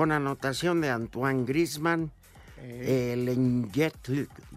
[0.00, 2.10] con anotación de Antoine Griezmann,
[2.56, 3.14] Eh.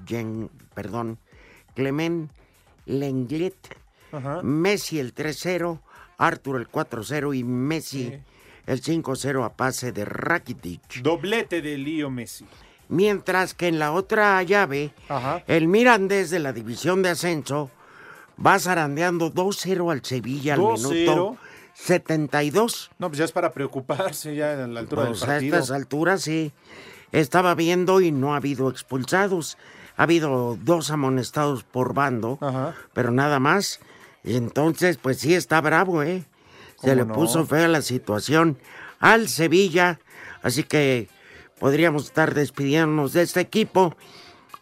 [0.08, 1.18] Yen- perdón,
[1.76, 2.32] Clement
[2.86, 3.54] Lenglet,
[4.42, 5.82] Messi el 3-0,
[6.18, 8.20] Arthur el 4-0 y Messi Sí.
[8.68, 11.02] el 5-0 a pase de Rakitic.
[11.02, 12.46] Doblete de Lío Messi.
[12.88, 15.44] Mientras que en la otra llave, Ajá.
[15.48, 17.70] el Mirandés de la división de ascenso
[18.40, 20.94] va zarandeando 2-0 al Sevilla al 2-0.
[20.94, 21.38] minuto
[21.74, 22.92] 72.
[23.00, 25.58] No, pues ya es para preocuparse ya a la altura Pues del a partido.
[25.58, 26.52] estas alturas sí.
[27.12, 29.58] Estaba viendo y no ha habido expulsados.
[29.98, 32.40] Ha habido dos amonestados por bando,
[32.94, 33.80] pero nada más.
[34.24, 36.24] Y entonces, pues sí está bravo, ¿eh?
[36.82, 37.14] Se ¿Cómo le no?
[37.14, 38.58] puso fea la situación
[39.00, 40.00] al Sevilla.
[40.42, 41.08] Así que
[41.60, 43.96] podríamos estar despidiéndonos de este equipo.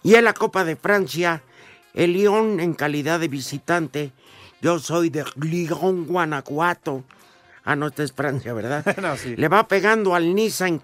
[0.03, 1.43] Y en la Copa de Francia,
[1.93, 4.11] el Lyon en calidad de visitante.
[4.61, 7.03] Yo soy de Lyon, Guanajuato.
[7.63, 8.85] Ah, no, esta es Francia, ¿verdad?
[9.01, 9.35] No, sí.
[9.35, 10.81] Le va pegando al Niza en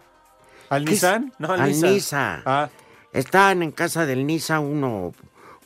[0.69, 0.85] ¿Al.
[0.85, 1.33] Nissan?
[1.39, 1.87] No, al al Niza.
[1.87, 2.41] Niza.
[2.45, 2.69] Ah.
[3.13, 5.13] Están en casa del Niza, uno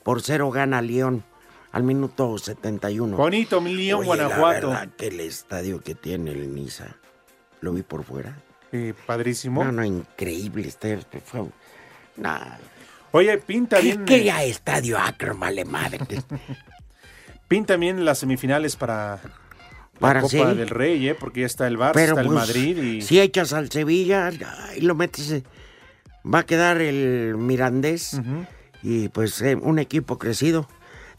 [0.04, 1.24] por cero gana León
[1.72, 3.18] al minuto 71.
[3.18, 4.68] Bonito, mi León, Guanajuato.
[4.68, 6.98] La verdad que el estadio que tiene el Niza,
[7.62, 8.38] lo vi por fuera.
[8.72, 9.64] Sí, padrísimo.
[9.64, 10.68] No, no, increíble.
[10.68, 11.46] Este, fue,
[12.18, 12.58] nah.
[13.12, 14.06] Oye, pinta ¿Qué, bien.
[14.06, 16.00] qué eh, ya estadio Akron, vale madre?
[17.52, 20.58] Pinta bien las semifinales para la Para Copa sí.
[20.58, 21.16] del Rey, ¿eh?
[21.16, 23.02] Porque ya está el Barça, está el pues, Madrid y...
[23.02, 24.32] si echas al Sevilla
[24.78, 25.44] y lo metes, eh,
[26.26, 28.22] va a quedar el Mirandés
[28.82, 30.70] y pues eh, un equipo crecido.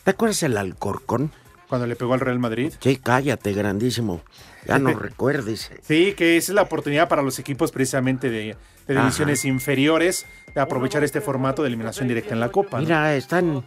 [0.04, 1.32] ¿Te acuerdas el Alcorcón?
[1.68, 2.72] Cuando le pegó al Real Madrid.
[2.80, 4.22] Sí, cállate, grandísimo.
[4.66, 5.70] Ya no recuerdes.
[5.82, 10.62] Sí, que esa es la oportunidad para los equipos precisamente de, de divisiones inferiores de
[10.62, 12.78] aprovechar este formato de eliminación directa en la Copa.
[12.78, 12.84] ¿no?
[12.84, 13.64] Mira, están,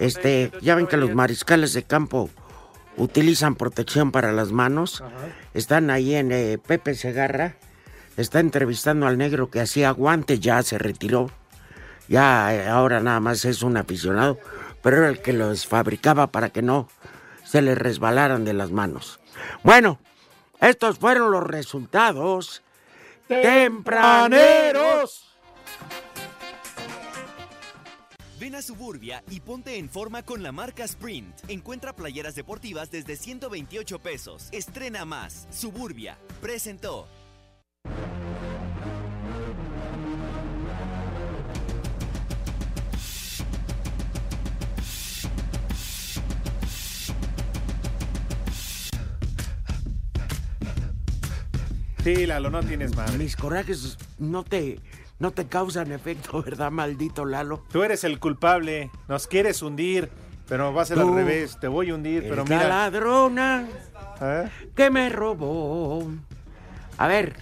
[0.00, 2.30] este, ya ven que los mariscales de campo
[2.96, 5.04] utilizan protección para las manos.
[5.54, 7.56] Están ahí en eh, Pepe Segarra.
[8.16, 11.30] Está entrevistando al negro que hacía guantes, ya se retiró.
[12.08, 14.38] Ya eh, ahora nada más es un aficionado,
[14.82, 16.88] pero era el que los fabricaba para que no
[17.44, 19.20] se les resbalaran de las manos.
[19.62, 20.00] Bueno,
[20.60, 22.62] estos fueron los resultados
[23.28, 25.29] tempraneros.
[28.40, 31.40] Ven a Suburbia y ponte en forma con la marca Sprint.
[31.48, 34.48] Encuentra playeras deportivas desde 128 pesos.
[34.50, 35.46] Estrena más.
[35.50, 37.06] Suburbia presentó.
[52.02, 53.18] Sí, Lalo, no tienes madre.
[53.18, 54.80] Mis corajes no te,
[55.20, 57.62] no te causan efecto, ¿verdad, maldito Lalo?
[57.70, 60.10] Tú eres el culpable, nos quieres hundir,
[60.48, 62.66] pero va a ser Tú, al revés, te voy a hundir, pero mira.
[62.66, 63.68] ladrona
[64.20, 64.48] ¿Eh?
[64.74, 66.08] que me robó.
[66.98, 67.36] A ver,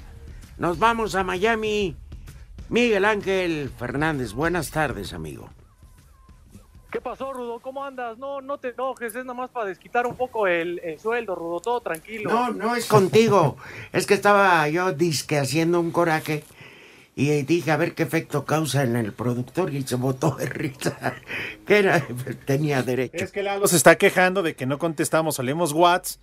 [0.59, 1.97] nos vamos a Miami.
[2.69, 5.49] Miguel Ángel Fernández, buenas tardes, amigo.
[6.91, 7.61] ¿Qué pasó, Rudo?
[7.61, 8.19] ¿Cómo andas?
[8.19, 11.61] No, no te enojes, es nada más para desquitar un poco el, el sueldo, Rudo,
[11.61, 12.31] todo tranquilo.
[12.31, 13.57] No, no es contigo.
[13.93, 16.45] Es que estaba yo disque haciendo un coraje
[17.21, 21.15] y dije a ver qué efecto causa en el productor y se botó de risa.
[21.67, 22.07] Que era,
[22.45, 23.25] tenía derecho.
[23.25, 26.21] Es que Lalo se está quejando de que no contestamos, leemos Whats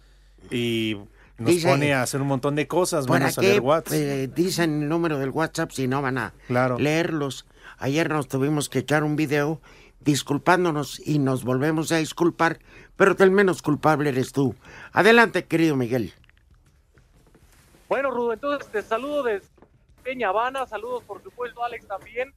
[0.49, 0.95] y
[1.37, 3.91] nos Dice, pone a hacer un montón de cosas, ¿Para menos a qué leer Whats.
[3.91, 6.79] eh, dicen el número del WhatsApp si no van a Claro.
[6.79, 7.45] leerlos?
[7.77, 9.59] Ayer nos tuvimos que echar un video
[9.99, 12.59] disculpándonos y nos volvemos a disculpar,
[12.95, 14.55] pero el menos culpable eres tú.
[14.93, 16.13] Adelante, querido Miguel.
[17.89, 19.45] Bueno, Rudo, entonces te saludo desde
[20.05, 22.31] Peña Habana, saludos por supuesto Alex también.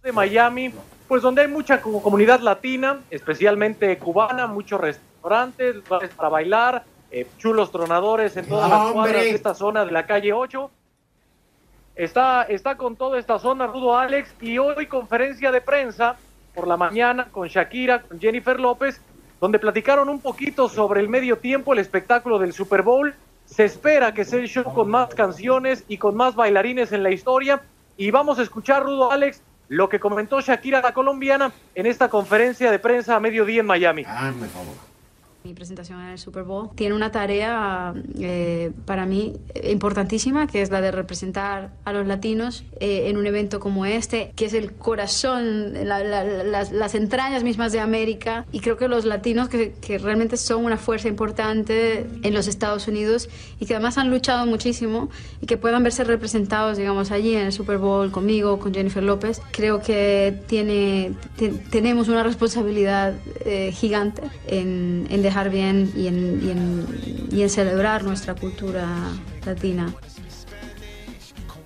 [0.00, 0.72] de Miami,
[1.08, 7.26] pues donde hay mucha co- comunidad latina, especialmente cubana, muchos restaurantes, lugares para bailar, eh,
[7.36, 8.92] chulos tronadores en todas las ¡Hombre!
[8.94, 10.70] cuadras de esta zona de la calle 8.
[11.96, 16.14] está, está con toda esta zona, Rudo Alex, y hoy conferencia de prensa
[16.54, 19.00] por la mañana con Shakira, con Jennifer López,
[19.40, 23.12] donde platicaron un poquito sobre el medio tiempo, el espectáculo del Super Bowl.
[23.48, 27.10] Se espera que sea el show con más canciones y con más bailarines en la
[27.10, 27.62] historia.
[27.96, 32.70] Y vamos a escuchar, Rudo Alex, lo que comentó Shakira, la colombiana, en esta conferencia
[32.70, 34.04] de prensa a mediodía en Miami.
[35.44, 39.34] Mi presentación en el Super Bowl tiene una tarea eh, para mí
[39.70, 44.32] importantísima, que es la de representar a los latinos eh, en un evento como este,
[44.34, 48.46] que es el corazón, la- la- las, las entrañas mismas de América.
[48.52, 52.88] Y creo que los latinos, que, que realmente son una fuerza importante en los Estados
[52.88, 55.08] Unidos y que además han luchado muchísimo
[55.40, 59.40] y que puedan verse representados, digamos, allí en el Super Bowl conmigo, con Jennifer López,
[59.52, 63.14] creo que tiene, te- tenemos una responsabilidad
[63.46, 68.86] eh, gigante en, en dejar bien y en, y, en, y en celebrar nuestra cultura
[69.44, 69.92] latina.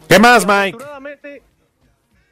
[0.08, 0.76] ¿Qué más, Mike?
[0.76, 1.42] Afortunadamente,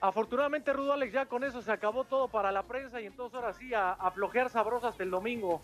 [0.01, 3.55] afortunadamente, Rudo Alex, ya con eso se acabó todo para la prensa y entonces ahora
[3.55, 5.63] sí a, a flojear sabroso hasta el domingo.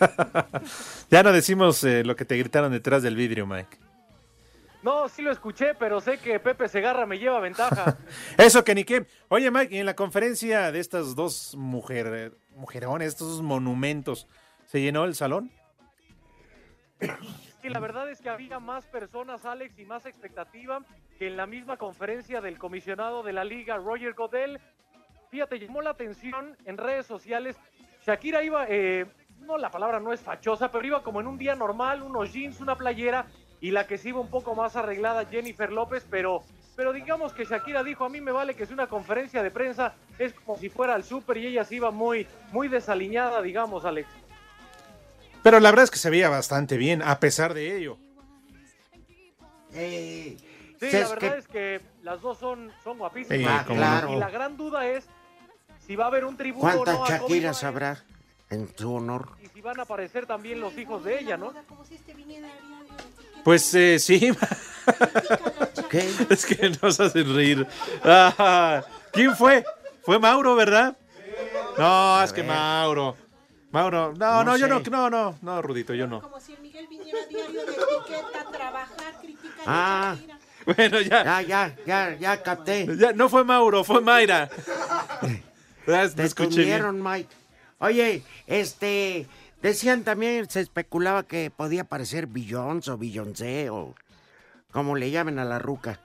[1.10, 3.76] Ya no decimos eh, lo que te gritaron detrás del vidrio, Mike.
[4.82, 7.98] No, sí lo escuché, pero sé que Pepe Segarra me lleva ventaja.
[8.38, 9.06] Eso que ni qué.
[9.28, 14.26] Oye, Mike, y en la conferencia de estas dos mujer, mujerones, estos monumentos,
[14.64, 15.50] ¿se llenó el salón?
[17.62, 20.80] Y la verdad es que había más personas, Alex, y más expectativa
[21.18, 24.60] que en la misma conferencia del comisionado de la liga, Roger Godel.
[25.30, 27.56] Fíjate, llamó la atención en redes sociales.
[28.06, 29.06] Shakira iba, eh,
[29.40, 32.60] no, la palabra no es fachosa, pero iba como en un día normal, unos jeans,
[32.60, 33.26] una playera,
[33.60, 36.42] y la que se iba un poco más arreglada, Jennifer López, pero,
[36.76, 39.94] pero digamos que Shakira dijo, a mí me vale que es una conferencia de prensa,
[40.18, 44.08] es como si fuera al súper y ella se iba muy, muy desaliñada, digamos, Alex.
[45.42, 47.98] Pero la verdad es que se veía bastante bien, a pesar de ello.
[49.72, 50.36] Sí,
[50.78, 53.38] ¿sabes la verdad es que las dos son, son guapísimas.
[53.38, 54.14] Sí, Ah, claro.
[54.14, 55.06] Y la gran duda es
[55.86, 58.02] si va a haber un tributo o ¿Cuántas no Shakiras habrá
[58.48, 59.30] en su honor?
[59.42, 61.52] y si van a aparecer también los hijos de ella, ¿no?
[63.44, 64.30] Pues eh, sí.
[65.90, 66.08] ¿Qué?
[66.30, 67.66] Es que nos hacen reír.
[68.04, 69.64] Ah, ¿Quién fue?
[70.02, 70.96] Fue Mauro, ¿verdad?
[71.78, 72.50] No, es que ver.
[72.50, 73.16] Mauro.
[73.70, 76.20] Mauro, no, no, No yo no, no, no, no, Rudito, yo no.
[76.20, 80.16] Como si el Miguel viniera diario de etiqueta a trabajar, criticar Ah,
[80.66, 81.22] Bueno, ya.
[81.24, 82.88] ya, ya, ya, ya capté.
[82.96, 84.48] Ya, no fue Mauro, fue Mayra.
[85.86, 87.28] Te escuché Mike.
[87.78, 89.26] Oye, este,
[89.62, 93.94] decían también, se especulaba que podía parecer Beyoncé o Beyoncé o
[94.70, 96.00] como le llamen a la ruca.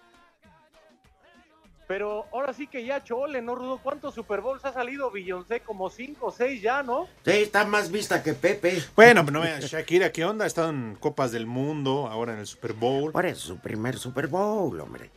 [1.87, 3.79] Pero ahora sí que ya chole, ¿no, Rudo?
[3.81, 5.59] ¿Cuántos Super Bowls ha salido Beyoncé?
[5.59, 7.07] Como cinco o seis ya, ¿no?
[7.23, 8.81] Sí, está más vista que Pepe.
[8.95, 10.45] Bueno, pero no vean, Shakira, ¿qué onda?
[10.45, 13.11] Ha estado en Copas del Mundo, ahora en el Super Bowl.
[13.11, 15.11] Por eso, su primer Super Bowl, hombre.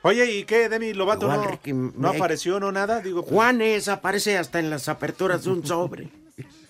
[0.00, 1.26] Oye, ¿y qué, Demi Lovato?
[1.26, 3.00] Igual No, Ricky no apareció, no nada?
[3.00, 6.08] Digo, pues, Juanes aparece hasta en las aperturas de un sobre.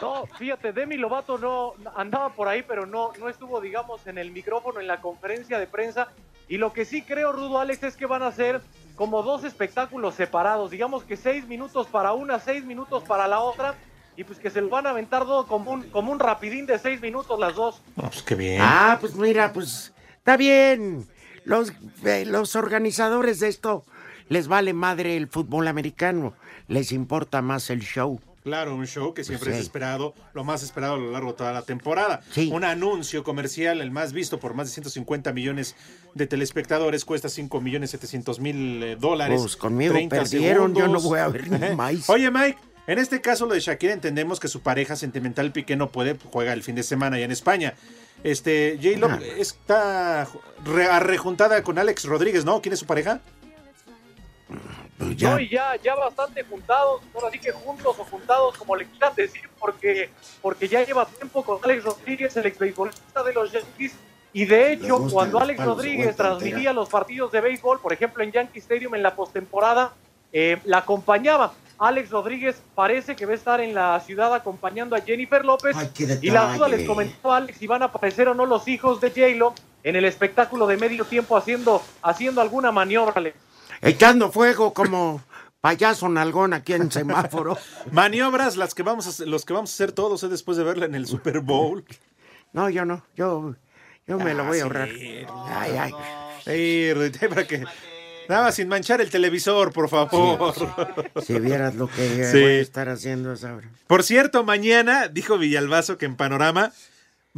[0.00, 4.30] No, fíjate, Demi Lovato no andaba por ahí, pero no, no estuvo, digamos, en el
[4.30, 6.08] micrófono en la conferencia de prensa.
[6.48, 8.60] Y lo que sí creo, Rudo Alex, es que van a ser
[8.94, 10.70] como dos espectáculos separados.
[10.70, 13.74] Digamos que seis minutos para una, seis minutos para la otra.
[14.16, 16.78] Y pues que se lo van a aventar todo como un, como un rapidín de
[16.78, 17.80] seis minutos las dos.
[17.94, 18.60] pues qué bien.
[18.60, 21.06] Ah, pues mira, pues está bien.
[21.44, 21.72] Los,
[22.04, 23.84] eh, los organizadores de esto
[24.28, 26.34] les vale madre el fútbol americano.
[26.66, 28.20] Les importa más el show.
[28.44, 29.58] Claro, un show que siempre Sí.
[29.58, 32.20] es esperado, lo más esperado a lo largo de toda la temporada.
[32.30, 32.50] Sí.
[32.52, 35.74] Un anuncio comercial, el más visto por más de 150 millones
[36.14, 39.40] de telespectadores, cuesta 5 millones 700 mil eh, dólares.
[39.42, 41.04] Pues conmigo 30 perdieron, yo no segundos.
[41.04, 42.08] voy a ver ni más.
[42.08, 45.90] Oye, Mike, en este caso lo de Shakira entendemos que su pareja sentimental Piqué no
[45.90, 47.74] puede, juega el fin de semana allá en España.
[48.24, 49.18] Este, J-Lo Ah.
[49.36, 50.26] está
[50.64, 52.62] re- arrejuntada con Alex Rodríguez, ¿no?
[52.62, 53.20] ¿Quién es su pareja?
[54.98, 55.30] Pues ya.
[55.30, 59.14] No, y ya, ya bastante juntados, ahora sí que juntos o juntados, como le quieran
[59.14, 60.10] decir, porque,
[60.42, 63.94] porque ya lleva tiempo con Alex Rodríguez, el ex beisbolista de los Yankees.
[64.32, 68.58] Y de hecho, cuando Alex Rodríguez transmitía los partidos de béisbol, por ejemplo en Yankee
[68.58, 69.92] Stadium en la postemporada,
[70.32, 71.54] eh, la acompañaba.
[71.78, 75.76] Alex Rodríguez parece que va a estar en la ciudad acompañando a Jennifer López.
[75.76, 75.90] Ay,
[76.22, 79.10] y la duda les comentó Alex si van a aparecer o no los hijos de
[79.10, 83.12] J-Lo en el espectáculo de medio tiempo haciendo, haciendo alguna maniobra.
[83.16, 83.36] Alex.
[83.82, 85.22] Echando fuego como
[85.60, 87.56] payaso nalgón aquí en semáforo.
[87.92, 90.64] Maniobras las que vamos a hacer, los que vamos a hacer todos eh, después de
[90.64, 91.84] verla en el Super Bowl.
[92.52, 93.04] No, yo no.
[93.16, 93.54] Yo,
[94.06, 94.62] yo me lo Ah, voy a sí.
[94.62, 94.88] ahorrar.
[94.88, 95.92] Ay, ay.
[96.44, 97.64] Sí, Rudito, para que
[98.28, 100.54] nada más sin manchar el televisor, por favor.
[101.24, 102.40] Si vieras lo que Sí.
[102.40, 103.68] voy a estar haciendo esa hora.
[103.86, 106.72] Por cierto, mañana dijo Villalbazo que en Panorama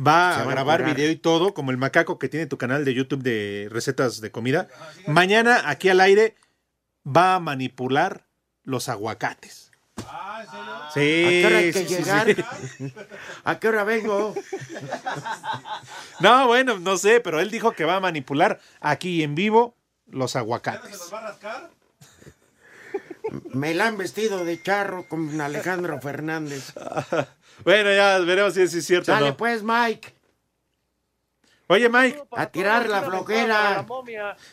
[0.07, 2.59] va Se a va a grabar video y todo, como el macaco que tiene tu
[2.59, 4.69] canal de YouTube de recetas de comida.
[5.07, 6.37] Mañana, aquí al aire,
[7.07, 8.27] va a manipular
[8.65, 9.71] los aguacates.
[10.95, 12.27] Sí, ¿A qué hora hay que sí, llegar?
[12.77, 12.93] sí.
[13.45, 14.35] ¿A qué hora vengo?
[16.21, 19.77] No, bueno, no sé, pero él dijo que va a manipular aquí en vivo
[20.07, 21.11] los aguacates.
[23.53, 26.73] Me la han vestido de charro con Alejandro Fernández.
[27.65, 29.37] Bueno, ya veremos si es cierto o no.
[29.37, 30.15] pues, Mike.
[31.69, 33.87] Oye, Mike, A tirar la flojera.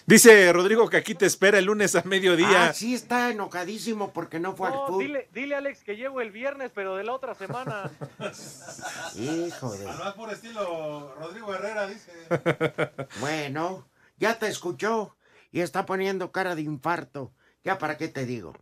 [0.06, 2.68] dice Rodrigo que aquí te espera el lunes a mediodía.
[2.68, 5.00] Ah, sí está enojadísimo porque no fue al No, fútbol.
[5.00, 7.90] dile, dile Alex que llego el viernes, pero de la otra semana.
[9.16, 9.88] Hijo de...
[9.90, 12.12] Además por estilo Rodrigo Herrera, dice.
[13.20, 13.88] Bueno,
[14.18, 15.18] ya te escuchó
[15.52, 17.34] y está poniendo cara de infarto.
[17.64, 18.54] ¿Ya para qué te digo?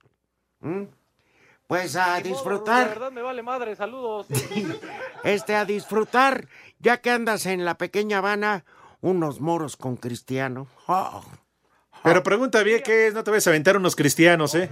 [0.61, 0.83] ¿Mm?
[1.67, 4.27] Pues a modo, La disfrutar, verdad me vale madre, saludos.
[5.23, 6.47] este, a disfrutar,
[6.79, 8.65] ya que andas en la pequeña Habana,
[9.01, 10.67] unos moros con cristiano.
[10.87, 11.23] Oh,
[12.03, 14.69] Pero pregunta bien qué es, no te vayas a aventar unos cristianos, ¿eh?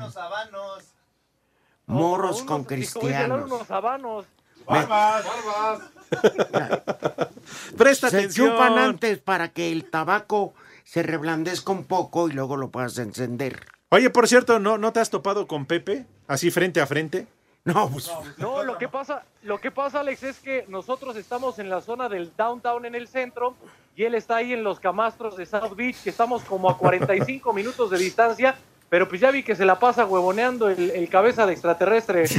[1.87, 3.51] moros con unos- como dice Lalo, cristianos.
[3.51, 4.25] unos habanos.
[4.65, 5.79] Barbas, barbas.
[7.77, 8.51] Presta Se atención.
[8.51, 10.53] chupan antes para que el tabaco
[10.85, 13.65] se reblandezca un poco y luego lo puedas encender.
[13.89, 16.05] Oye, por cierto, ¿no, ¿no te has topado con Pepe?
[16.33, 17.27] Así frente a frente.
[17.65, 21.69] No, pues No, lo que pasa, lo que pasa, Alex, es que nosotros estamos en
[21.69, 23.55] la zona del downtown en el centro
[23.95, 27.53] y él está ahí en los camastros de South Beach, que estamos como a 45
[27.59, 28.55] minutos de distancia,
[28.89, 32.25] pero pues ya vi que se la pasa huevoneando el, el cabeza de extraterrestre.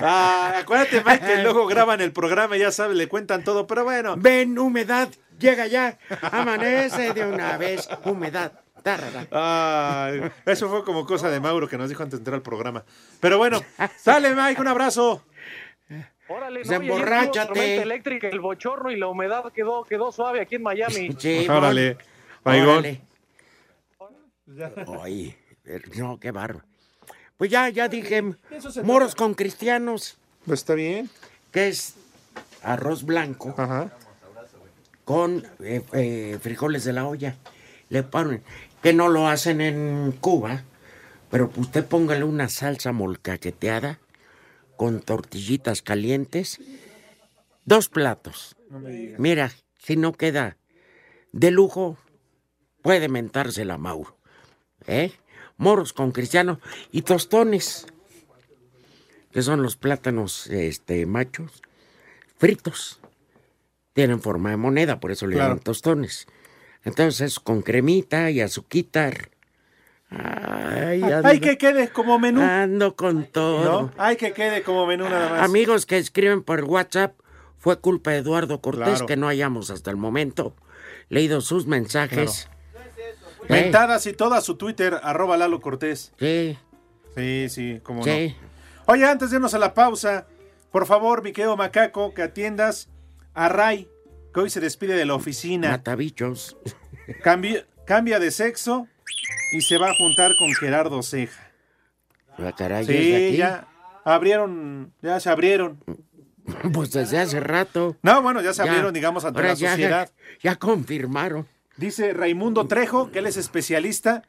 [0.00, 4.14] Ah, acuérdate, Mike, que luego graban el programa, ya sabes, le cuentan todo, pero bueno.
[4.16, 5.08] ven, humedad,
[5.40, 5.98] llega ya,
[6.30, 8.52] amanece de una vez, humedad.
[9.30, 12.84] Ay, eso fue como cosa de Mauro que nos dijo antes de entrar al programa.
[13.20, 13.60] Pero bueno,
[13.96, 15.24] sale Mike, un abrazo.
[16.30, 17.80] Órale, Pues no, emborráchate.
[17.82, 21.10] eléctrica, el bochorno y la humedad quedó, quedó suave aquí en Miami.
[21.18, 21.96] Sí, Órale.
[22.44, 22.84] Maigón.
[22.84, 23.00] Eh,
[25.96, 26.64] no, qué barba.
[27.36, 28.22] Pues ya, ya dije,
[28.82, 31.08] moros con cristianos, Pues está bien.
[31.52, 31.94] que es
[32.62, 33.90] arroz blanco Ajá.
[35.04, 37.36] con eh, eh, frijoles de la olla.
[37.90, 38.42] Le ponen,
[38.82, 40.62] que no lo hacen en Cuba,
[41.30, 43.98] pero pues usted póngale una salsa molcaqueteada
[44.76, 46.60] con tortillitas calientes.
[47.64, 48.56] Dos platos.
[49.18, 50.56] Mira, si no queda
[51.32, 51.98] de lujo,
[52.82, 54.16] puede mentársela Mauro.
[54.86, 55.12] ¿Eh?
[55.56, 56.60] Moros con cristiano
[56.92, 57.86] y tostones,
[59.32, 61.62] que son los plátanos este, machos,
[62.38, 63.00] fritos.
[63.92, 66.28] Tienen forma de moneda, por eso le llaman tostones.
[66.88, 69.28] Entonces, con cremita y azuquitar.
[70.10, 72.40] Ay, ando, Hay que quede como menú.
[72.42, 73.82] ando con todo.
[73.82, 73.90] ¿No?
[73.98, 75.42] Hay que quede como menú nada más.
[75.42, 77.14] Amigos que escriben por WhatsApp,
[77.58, 79.06] fue culpa de Eduardo Cortés Claro.
[79.06, 80.54] que no hayamos hasta el momento
[81.10, 82.48] leído sus mensajes.
[83.48, 83.48] ¿Eh?
[83.48, 86.12] Mentadas y toda su Twitter, arroba Lalo Cortés.
[86.18, 86.58] Sí,
[87.14, 88.36] Sí, sí, como sí.
[88.40, 88.48] no.
[88.92, 90.26] Oye, antes de irnos a la pausa,
[90.70, 92.88] por favor, mi querido Macaco, que atiendas
[93.34, 93.88] a Ray,
[94.32, 95.70] que hoy se despide de la oficina.
[95.70, 96.56] Matabichos.
[97.22, 98.86] Cambia, cambia de sexo
[99.52, 101.50] y se va a juntar con Gerardo Ceja.
[102.36, 103.36] La caray, ¿es de Sí, aquí?
[103.38, 103.68] ya
[104.04, 105.78] abrieron, ya se abrieron.
[106.72, 107.96] Pues desde hace rato.
[108.02, 108.70] No, bueno, ya se Ya.
[108.70, 110.10] abrieron, digamos, ante la ya- sociedad.
[110.42, 111.46] Ya confirmaron.
[111.76, 114.22] Dice Raimundo Trejo que él es especialista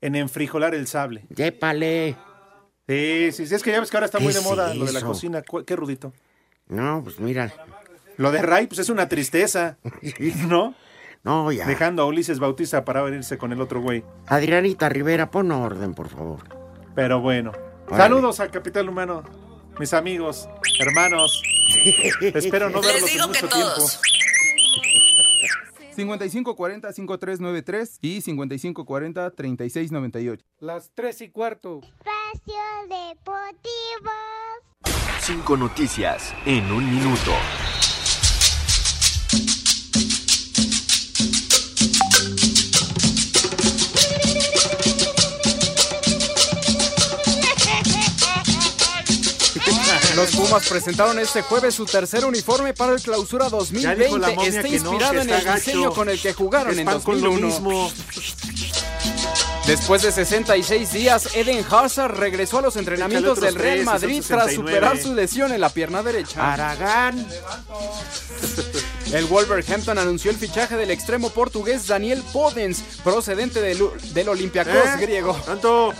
[0.00, 1.24] en enfrijolar el sable.
[1.34, 2.16] Yépale.
[2.88, 4.72] Sí, sí, sí, es que ya ves que ahora está ¿Qué muy de es moda
[4.74, 5.42] lo de la cocina.
[5.66, 6.12] Qué rudito.
[6.68, 7.52] No, pues mira.
[8.16, 9.78] Lo de Ray, pues es una tristeza,
[10.48, 10.74] ¿no?
[11.24, 11.66] No, ya.
[11.66, 14.04] Dejando a Ulises Bautista para venirse con el otro güey.
[14.26, 16.40] Adrianita Rivera, pon orden, por favor.
[16.94, 17.52] Pero bueno.
[17.86, 18.02] Órale.
[18.02, 19.22] Saludos al Capital Humano,
[19.78, 20.48] mis amigos,
[20.80, 21.40] hermanos.
[22.20, 23.82] Espero no verlos en mucho tiempo.
[25.96, 30.40] 5540-5393 y 5540-3698.
[30.60, 31.80] Las tres y cuarto.
[31.82, 32.54] Espacio
[32.88, 34.10] Deportivo.
[35.20, 37.32] Cinco noticias en un minuto.
[50.22, 54.34] Los Pumas presentaron este jueves su tercer uniforme para el clausura Ya dijo la 2020.
[54.34, 55.56] momia Está no, inspirado en el gacho.
[55.58, 57.46] diseño con el que jugaron en Están con lo 2001.
[57.48, 57.92] mismo.
[59.66, 64.54] Después de 66 días, Eden Hazard regresó a los entrenamientos del Real Madrid tras 69.
[64.54, 66.52] superar su lesión en la pierna derecha.
[66.52, 67.26] Aragán.
[69.12, 73.82] El Wolverhampton anunció el fichaje del extremo portugués Daniel Podens, procedente del,
[74.14, 74.96] del Olympiacos ¿Eh?
[75.00, 75.34] griego.
[75.44, 75.92] Tanto.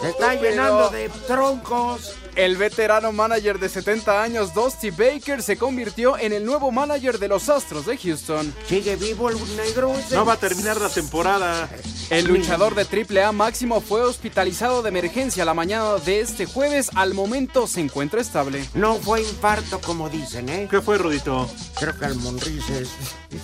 [0.00, 2.14] Se está llenando de troncos.
[2.36, 7.28] El veterano manager de 70 años, Dusty Baker, se convirtió en el nuevo manager de
[7.28, 8.52] los Astros de Houston.
[8.66, 9.94] ¿Sigue vivo el negro?
[10.10, 11.68] No va a terminar la temporada.
[12.10, 16.90] El luchador de AAA máximo fue hospitalizado de emergencia la mañana de este jueves.
[16.96, 18.68] Al momento se encuentra estable.
[18.74, 20.66] No fue infarto, como dicen, ¿eh?
[20.68, 21.48] ¿Qué fue, Rudito?
[21.78, 22.88] Creo que al Monrises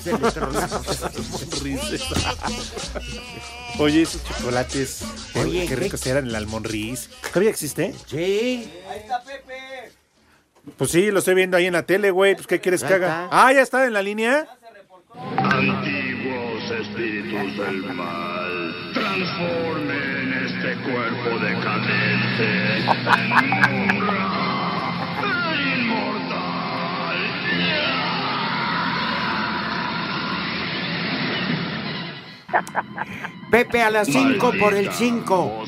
[0.02, 0.82] se le tronaron.
[1.30, 2.02] Monrises.
[3.80, 5.02] Oye, esos chocolates.
[5.32, 7.08] qué- Oye, qué ricos eran el Almonriz.
[7.28, 7.94] ¿Todavía existe?
[8.06, 8.70] Sí.
[10.76, 12.34] Pues sí, lo estoy viendo ahí en la tele, güey.
[12.34, 13.24] Pues, ¿qué quieres que Ahí haga?
[13.24, 13.46] está.
[13.46, 14.46] Ah, ya está en la línea.
[15.38, 22.84] Antiguos espíritus del mal, transformen este cuerpo decadente en
[23.80, 24.40] inmortal.
[33.50, 35.64] Pepe a las 5 por el 5.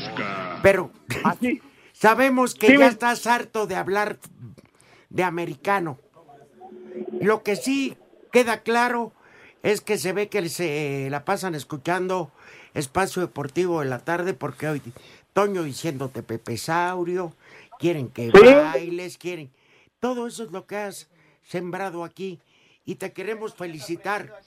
[0.62, 0.90] Pero
[1.92, 4.18] sabemos que Sí, ya me- estás harto de hablar
[5.10, 5.98] de americano.
[7.20, 7.96] Lo que sí
[8.32, 9.12] queda claro
[9.62, 12.30] es que se ve que se la pasan escuchando
[12.74, 14.82] Espacio Deportivo en la tarde porque hoy
[15.32, 17.34] Toño diciéndote Pepe Saurio,
[17.78, 18.54] quieren que Sí.
[18.54, 19.50] bailes, quieren.
[20.00, 21.08] Todo eso es lo que has
[21.42, 22.38] sembrado aquí
[22.84, 24.40] y te queremos felicitar.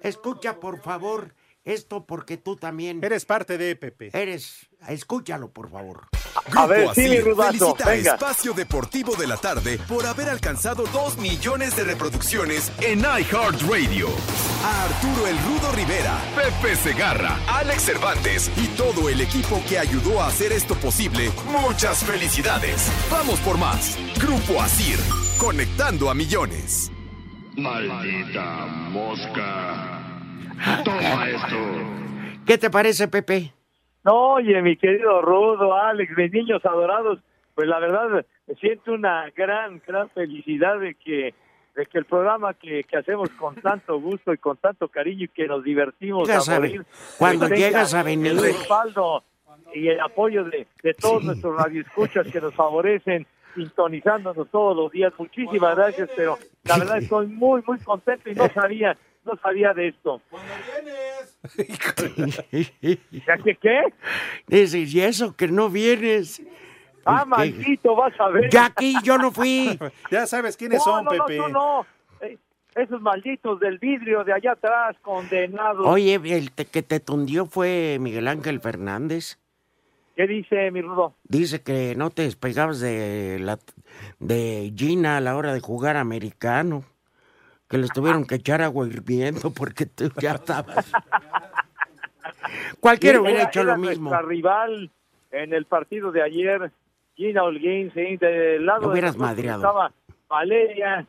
[0.00, 1.34] Escucha por favor
[1.64, 4.10] esto porque tú también Eres parte de Pepe.
[4.12, 4.68] eres.
[4.88, 6.08] Escúchalo por favor.
[6.50, 11.84] Grupo Asir felicita a Espacio Deportivo de la Tarde por haber alcanzado 2 millones de
[11.84, 14.08] reproducciones en iHeartRadio.
[14.64, 20.20] A Arturo El Rudo Rivera, Pepe Segarra, Alex Cervantes y todo el equipo que ayudó
[20.20, 22.90] a hacer esto posible, muchas felicidades.
[23.10, 23.96] Vamos por más.
[24.20, 24.98] Grupo Asir,
[25.38, 26.90] conectando a millones.
[27.56, 29.91] Maldita mosca.
[30.84, 31.56] Toma esto.
[32.46, 33.52] ¿Qué te parece, Pepe?
[34.04, 37.20] Oye, mi querido Rudo, Alex, mis niños adorados,
[37.54, 41.34] pues la verdad me siento una gran, gran felicidad de que
[41.74, 45.28] de que el programa que, que hacemos con tanto gusto y con tanto cariño y
[45.28, 46.86] que nos divertimos Ya a sabe, morir,
[47.16, 48.32] cuando pues, llegas a venir.
[48.32, 49.24] el respaldo
[49.74, 55.14] y el apoyo de, de todos nuestros radioescuchas que nos favorecen sintonizándonos todos los días.
[55.16, 58.94] Muchísimas gracias, pero la verdad estoy muy, muy contento y no sabía,
[59.24, 60.20] no sabía de esto.
[63.26, 63.80] ¿Ya que qué?
[64.46, 66.42] Dice, y eso que no vienes.
[67.04, 67.28] Ah, ¿Qué?
[67.30, 68.48] maldito, vas a ver.
[68.50, 69.78] Ya aquí yo no fui.
[70.10, 71.38] Ya sabes quiénes No, son, no, no, Pepe.
[71.38, 71.86] tú no.
[72.20, 72.38] Eh,
[72.76, 75.86] Esos malditos del vidrio de allá atrás, condenados.
[75.86, 79.38] Oye, el te- que te tundió fue Miguel Ángel Fernández.
[80.14, 81.14] ¿Qué dice mi Rudo?
[81.24, 83.58] Dice que no te despegabas de la
[84.20, 86.84] de Gina a la hora de jugar americano.
[87.72, 90.92] Que les tuvieron que echar agua hirviendo porque tú ya estabas.
[92.80, 94.10] Cualquiera hubiera era- hecho era lo mismo.
[94.10, 94.90] nuestra rival
[95.30, 96.70] en el partido de ayer,
[97.16, 99.90] Gina Holguín, sí, del lado de estaba
[100.28, 101.06] Valeria,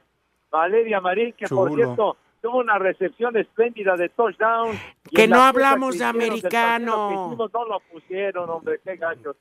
[0.49, 1.83] Valeria Marín, que por Chulo.
[1.83, 4.77] cierto tuvo una recepción espléndida de touchdown.
[5.11, 7.09] Que no hablamos que de americano.
[7.11, 9.35] hicimos, no lo pusieron, hombre, qué.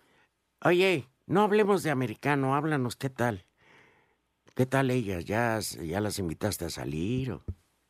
[0.65, 3.45] Oye, no hablemos de americano, háblanos qué tal.
[4.55, 5.25] ¿Qué tal ellas?
[5.25, 7.33] ¿Ya, ya las invitaste a salir?
[7.33, 7.43] O...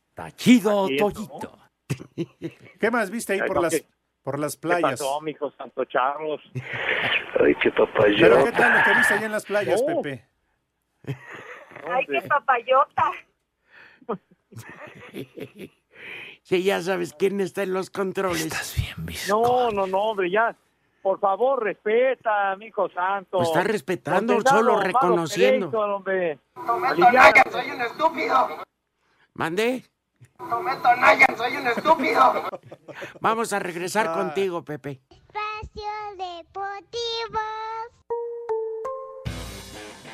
[0.09, 1.59] Está chido, Así es, Toyito.
[2.79, 3.87] ¿Qué más viste ahí Ay, por no, las, ¿qué-
[4.23, 4.91] por las ¿Qué playas?
[4.99, 6.41] pasó, mijo Santo Charlos?
[7.39, 8.19] Ay, qué papayota.
[8.21, 10.01] ¿Pero qué tal lo que viste allá en las playas, No.
[10.01, 10.25] Pepe?
[11.89, 13.11] Ay, qué papayota.
[16.43, 18.49] Sí, ya sabes quién está en los controles.
[19.29, 20.53] No, no, no, hombre, ya.
[21.03, 23.37] Por favor, respeta, mijo santo.
[23.39, 25.69] Lo está respetando, Condenado, solo reconociendo.
[25.69, 26.39] crédito, hombre.
[26.65, 27.33] No me Aliviana.
[27.33, 28.47] tonallan, soy un estúpido.
[29.33, 29.83] ¿Mandé?
[30.39, 32.49] No me tonallan, soy un estúpido.
[33.19, 34.13] Vamos a regresar Ah.
[34.13, 35.01] contigo, Pepe.
[35.09, 37.39] Espacio Deportivo.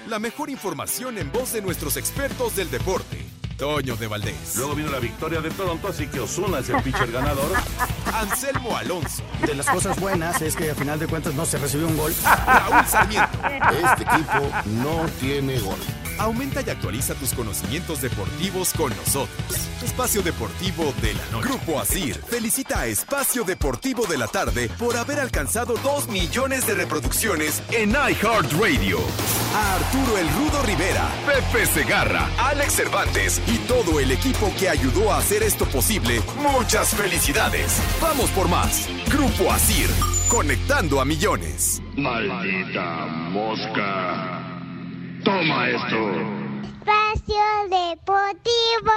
[0.07, 3.28] La mejor información en voz de nuestros expertos del deporte.
[3.59, 4.55] Toño de Valdés.
[4.55, 7.51] Luego vino la victoria de Toronto, así que Osuna es el pitcher ganador.
[8.13, 9.21] Anselmo Alonso.
[9.45, 12.13] De las cosas buenas es que a final de cuentas no se recibió un gol.
[12.47, 13.37] Raúl Sarmiento.
[13.45, 14.49] Este equipo
[14.81, 15.77] no tiene gol.
[16.19, 19.69] Aumenta y actualiza tus conocimientos deportivos con nosotros.
[19.81, 21.47] Espacio Deportivo de la Noche.
[21.47, 26.75] Grupo Asir felicita a Espacio Deportivo de la Tarde por haber alcanzado 2 millones de
[26.75, 28.99] reproducciones en iHeartRadio.
[29.55, 35.13] A Arturo El Rudo Rivera, Pepe Segarra, Alex Cervantes y todo el equipo que ayudó
[35.13, 37.81] a hacer esto posible, muchas felicidades.
[38.01, 38.89] Vamos por más.
[39.07, 39.89] Grupo Asir,
[40.27, 41.81] conectando a millones.
[41.95, 44.38] Maldita mosca.
[45.23, 45.99] Toma esto.
[46.63, 48.93] Espacio Deportivo.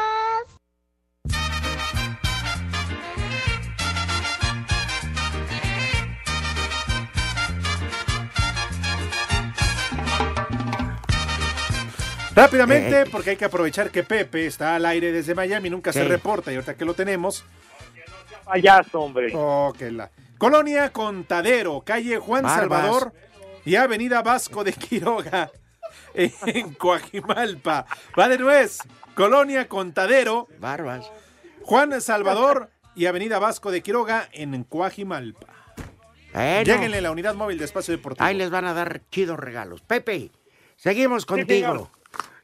[12.34, 16.04] Rápidamente, Eh, porque hay que aprovechar que Pepe está al aire desde Miami, nunca se
[16.04, 17.44] reporta y ahorita que lo tenemos.
[18.44, 19.32] Payaso, hombre.
[19.34, 20.10] Oh, que la.
[20.38, 22.60] Colonia Contadero, calle Juan Barbas.
[22.60, 23.12] Salvador
[23.64, 25.50] y Avenida Vasco de Quiroga
[26.14, 27.86] en Coajimalpa.
[28.18, 28.78] Va de nuez.
[29.14, 31.10] Colonia Contadero, Barbas.
[31.62, 35.46] Juan Salvador y Avenida Vasco de Quiroga en Coajimalpa.
[36.32, 38.24] Bueno, Lléguenle a la unidad móvil de espacio deportivo.
[38.24, 39.82] ahí les van a dar chidos regalos.
[39.82, 40.30] Pepe,
[40.76, 41.90] seguimos contigo.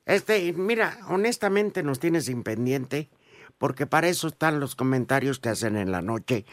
[0.05, 3.09] este, mira, honestamente nos tienes sin pendiente,
[3.57, 6.45] porque para eso están los comentarios que hacen en la noche.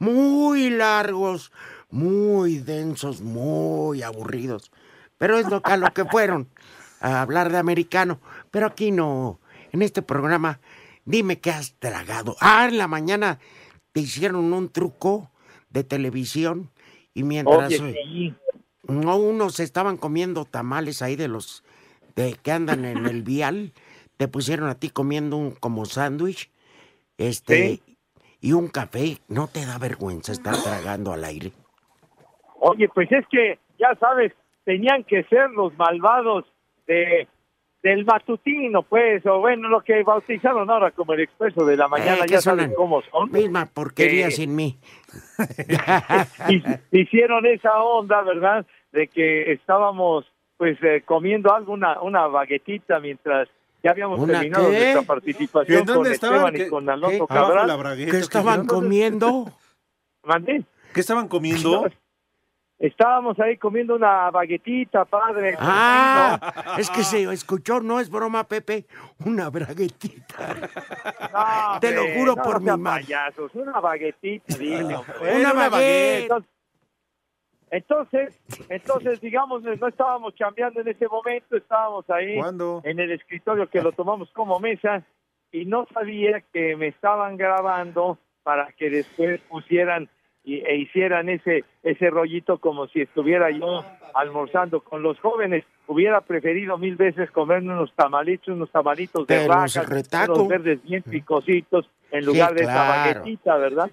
[0.00, 1.52] Muy largos,
[1.90, 4.72] muy densos, muy aburridos.
[5.20, 6.48] Pero es lo, a lo que fueron,
[6.98, 8.20] a hablar de americano.
[8.50, 9.38] Pero aquí no,
[9.70, 10.60] en este programa,
[11.04, 12.36] dime qué has tragado.
[12.40, 13.38] Ah, en la mañana
[13.92, 15.30] te hicieron un truco
[15.68, 16.70] de televisión
[17.12, 17.66] y mientras...
[17.68, 18.34] Oye, sí.
[18.84, 21.62] No, unos estaban comiendo tamales ahí de los
[22.16, 23.74] de que andan en el vial.
[24.16, 26.50] Te pusieron a ti comiendo un como sándwich,
[27.18, 27.82] este,
[28.40, 29.18] y un café.
[29.28, 31.52] ¿No te da vergüenza estar tragando al aire?
[32.58, 34.32] Oye, pues es que, ya sabes,
[34.64, 36.44] tenían que ser los malvados
[36.86, 37.26] de
[37.82, 42.16] del matutino, pues, o bueno, lo que bautizaron ahora como el expreso de la mañana,
[42.18, 43.32] Eh, que ya saben cómo son.
[43.32, 44.78] Misma porquería Eh, sin mí.
[46.92, 48.66] hicieron esa onda, ¿verdad?
[48.92, 50.26] De que estábamos,
[50.58, 53.48] pues, eh, comiendo algo, una, una baguetita mientras
[53.82, 54.76] ya habíamos ¿Una terminado qué?
[54.78, 56.34] nuestra participación ¿En dónde con estaban?
[56.36, 57.96] Esteban ¿Qué- y con Alonso Cabral.
[57.96, 59.46] ¿Qué ¿qué estaban comiendo?
[60.22, 60.64] ¿Mandé?
[60.92, 61.88] ¿Qué estaban comiendo?
[62.80, 65.54] Estábamos ahí comiendo una baguetita, padre.
[65.60, 68.86] Ah, es que se escuchó, no es broma, Pepe,
[69.26, 70.54] una braguetita.
[71.30, 73.02] No, Te lo juro no por mi madre.
[73.02, 75.36] payasos, una baguetita, dile, hombre.
[75.36, 76.32] Una baguette.
[77.70, 82.80] Entonces, entonces, digamos, no estábamos chambeando en ese momento, estábamos ahí ¿Cuándo?
[82.82, 85.04] en el escritorio que lo tomamos como mesa
[85.52, 90.08] y no sabía que me estaban grabando para que después pusieran
[90.44, 93.84] y, e hicieran ese ese rollito como si estuviera yo
[94.14, 95.64] almorzando con los jóvenes.
[95.86, 99.48] Hubiera preferido mil veces comerme unos tamalitos, unos tamalitos de De
[99.84, 100.34] retaco.
[100.34, 102.90] unos verdes bien picositos en lugar Sí, de esa claro.
[103.20, 103.90] baguetita, ¿verdad?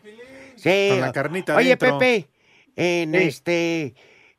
[0.56, 0.88] Sí.
[0.92, 1.76] Con la carnita Oye.
[1.78, 2.28] Pepe,
[2.76, 3.18] en Sí.
[3.18, 3.94] este,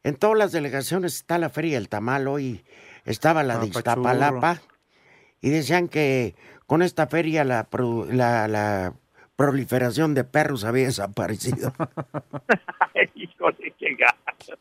[0.05, 2.65] en todas las delegaciones está la Feria del Tamal hoy,
[3.05, 4.03] estaba la de Papachurro.
[4.03, 4.61] Iztapalapa,
[5.41, 6.35] y decían que
[6.67, 7.67] con esta feria la,
[8.11, 8.93] la, la
[9.43, 11.73] proliferación de perros había desaparecido.
[13.15, 14.55] Híjole, qué gacho.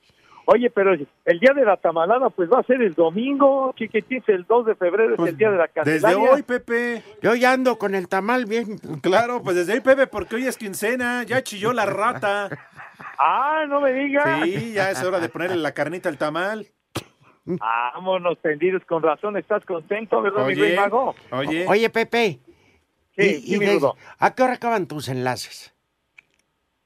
[0.46, 4.46] Oye, pero el día de la tamalada, pues va a ser el domingo, chiquitín, el
[4.46, 6.32] 2 de febrero es el día de la Pues, Desde Candelaria.
[6.32, 7.04] hoy, Pepe.
[7.24, 8.78] Yo ya ando con el tamal bien.
[9.02, 11.24] Claro, pues desde hoy, Pepe, porque hoy es quincena.
[11.24, 12.50] Ya chilló la rata.
[13.18, 14.46] Ah, no me digas.
[14.46, 16.68] Sí, ya es hora de ponerle la carnita al tamal.
[17.44, 21.16] Vámonos tendidos, con razón, estás contento, ¿verdad, mi Oye, rey mago?
[21.32, 21.66] oye.
[21.68, 22.40] Oye, Pepe,
[23.18, 23.80] Sí, y- sí, y de-.
[24.20, 25.74] ¿a qué hora acaban tus enlaces?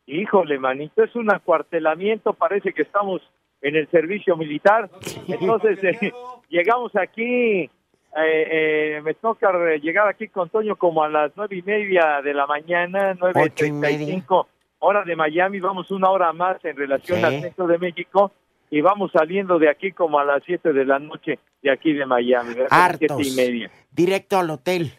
[0.08, 3.22] Híjole, manito, es un acuartelamiento, parece que estamos
[3.62, 4.90] en el servicio militar.
[5.28, 6.12] Entonces, eh,
[6.50, 7.70] llegamos aquí, eh,
[8.18, 9.52] eh, me toca
[9.82, 13.90] llegar aquí con Toño como a las nueve y media de la mañana, nueve treinta
[13.92, 14.48] y cinco,
[14.80, 17.24] hora de Miami, vamos una hora más en relación Sí.
[17.26, 18.32] al centro de México
[18.70, 22.06] y vamos saliendo de aquí como a las siete de la noche de aquí de
[22.06, 22.56] Miami,
[22.98, 23.72] siete y media.
[23.92, 24.92] Directo al hotel.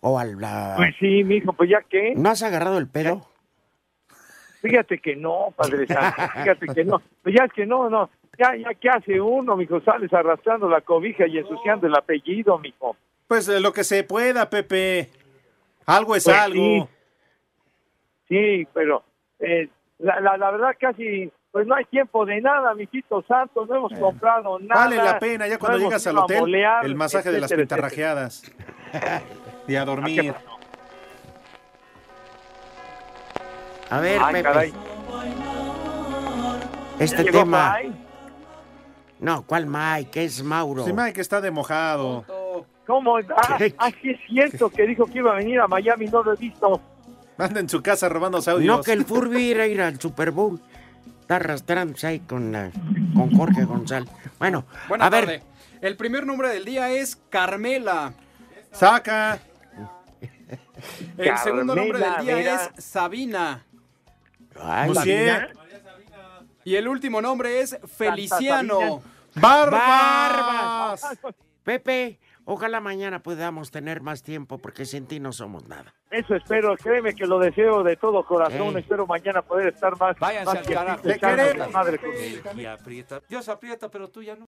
[0.00, 0.74] O a la...
[0.76, 2.14] Pues sí, mijo, pues ya que...
[2.14, 3.26] ¿No has agarrado el pedo?
[4.60, 7.00] Fíjate que no, Padre Santo, fíjate que no.
[7.22, 8.10] Pues ya es que no, no.
[8.38, 9.80] Ya, ya, ¿qué hace uno, mijo?
[9.80, 12.96] Sales arrastrando la cobija y ensuciando el apellido, mijo.
[13.28, 15.08] Pues eh, lo que se pueda, Pepe.
[15.86, 16.88] Algo es Pues algo.
[18.28, 19.04] Sí, pero
[19.38, 19.68] eh,
[19.98, 23.92] la, la, la verdad casi, pues no hay tiempo de nada, mijito santo, no hemos
[23.98, 24.80] comprado nada.
[24.82, 27.88] Vale la pena ya cuando no llegas al hotel, molear, el masaje de las etcétera,
[27.88, 28.52] pintarrajeadas.
[29.68, 30.34] y a dormir.
[33.90, 34.42] A ver, Ay, Pepe.
[34.42, 34.72] caray.
[36.98, 37.76] Este ¿Ya llegó tema.
[37.82, 37.96] Mike?
[39.20, 40.24] No, ¿cuál Mike?
[40.24, 40.84] Es Mauro.
[40.84, 42.24] Sí, Mike está de mojado.
[42.86, 43.18] ¿Cómo?
[43.18, 46.32] Ah, ah, sí es cierto que dijo que iba a venir a Miami, no lo
[46.32, 46.80] he visto.
[47.38, 48.76] Anda en su casa robándose audios.
[48.78, 50.60] No que el Furby ir a ir al Super Bowl.
[51.20, 52.70] Está arrastrándose ahí con, la-
[53.14, 54.08] con Jorge González.
[54.38, 55.42] Bueno, Buenas a ver.
[55.80, 58.14] El primer nombre del día es Carmela.
[58.72, 59.38] Saca.
[61.18, 62.70] El segundo nombre del día mira.
[62.76, 63.64] es Sabina.
[64.60, 64.92] Ay.
[66.64, 69.02] Y el último nombre es Feliciano.
[69.34, 71.06] Barbas.
[71.62, 75.94] Pepe, ojalá mañana podamos tener más tiempo porque sin ti no somos nada.
[76.10, 78.78] Eso espero, créeme que lo deseo de todo corazón.
[78.78, 80.16] Espero mañana poder estar más.
[80.18, 81.02] Váyanse más al carajo.
[81.02, 81.72] queremos.
[81.72, 82.00] madre.
[83.28, 84.44] Dios aprieta, pero tú ya no.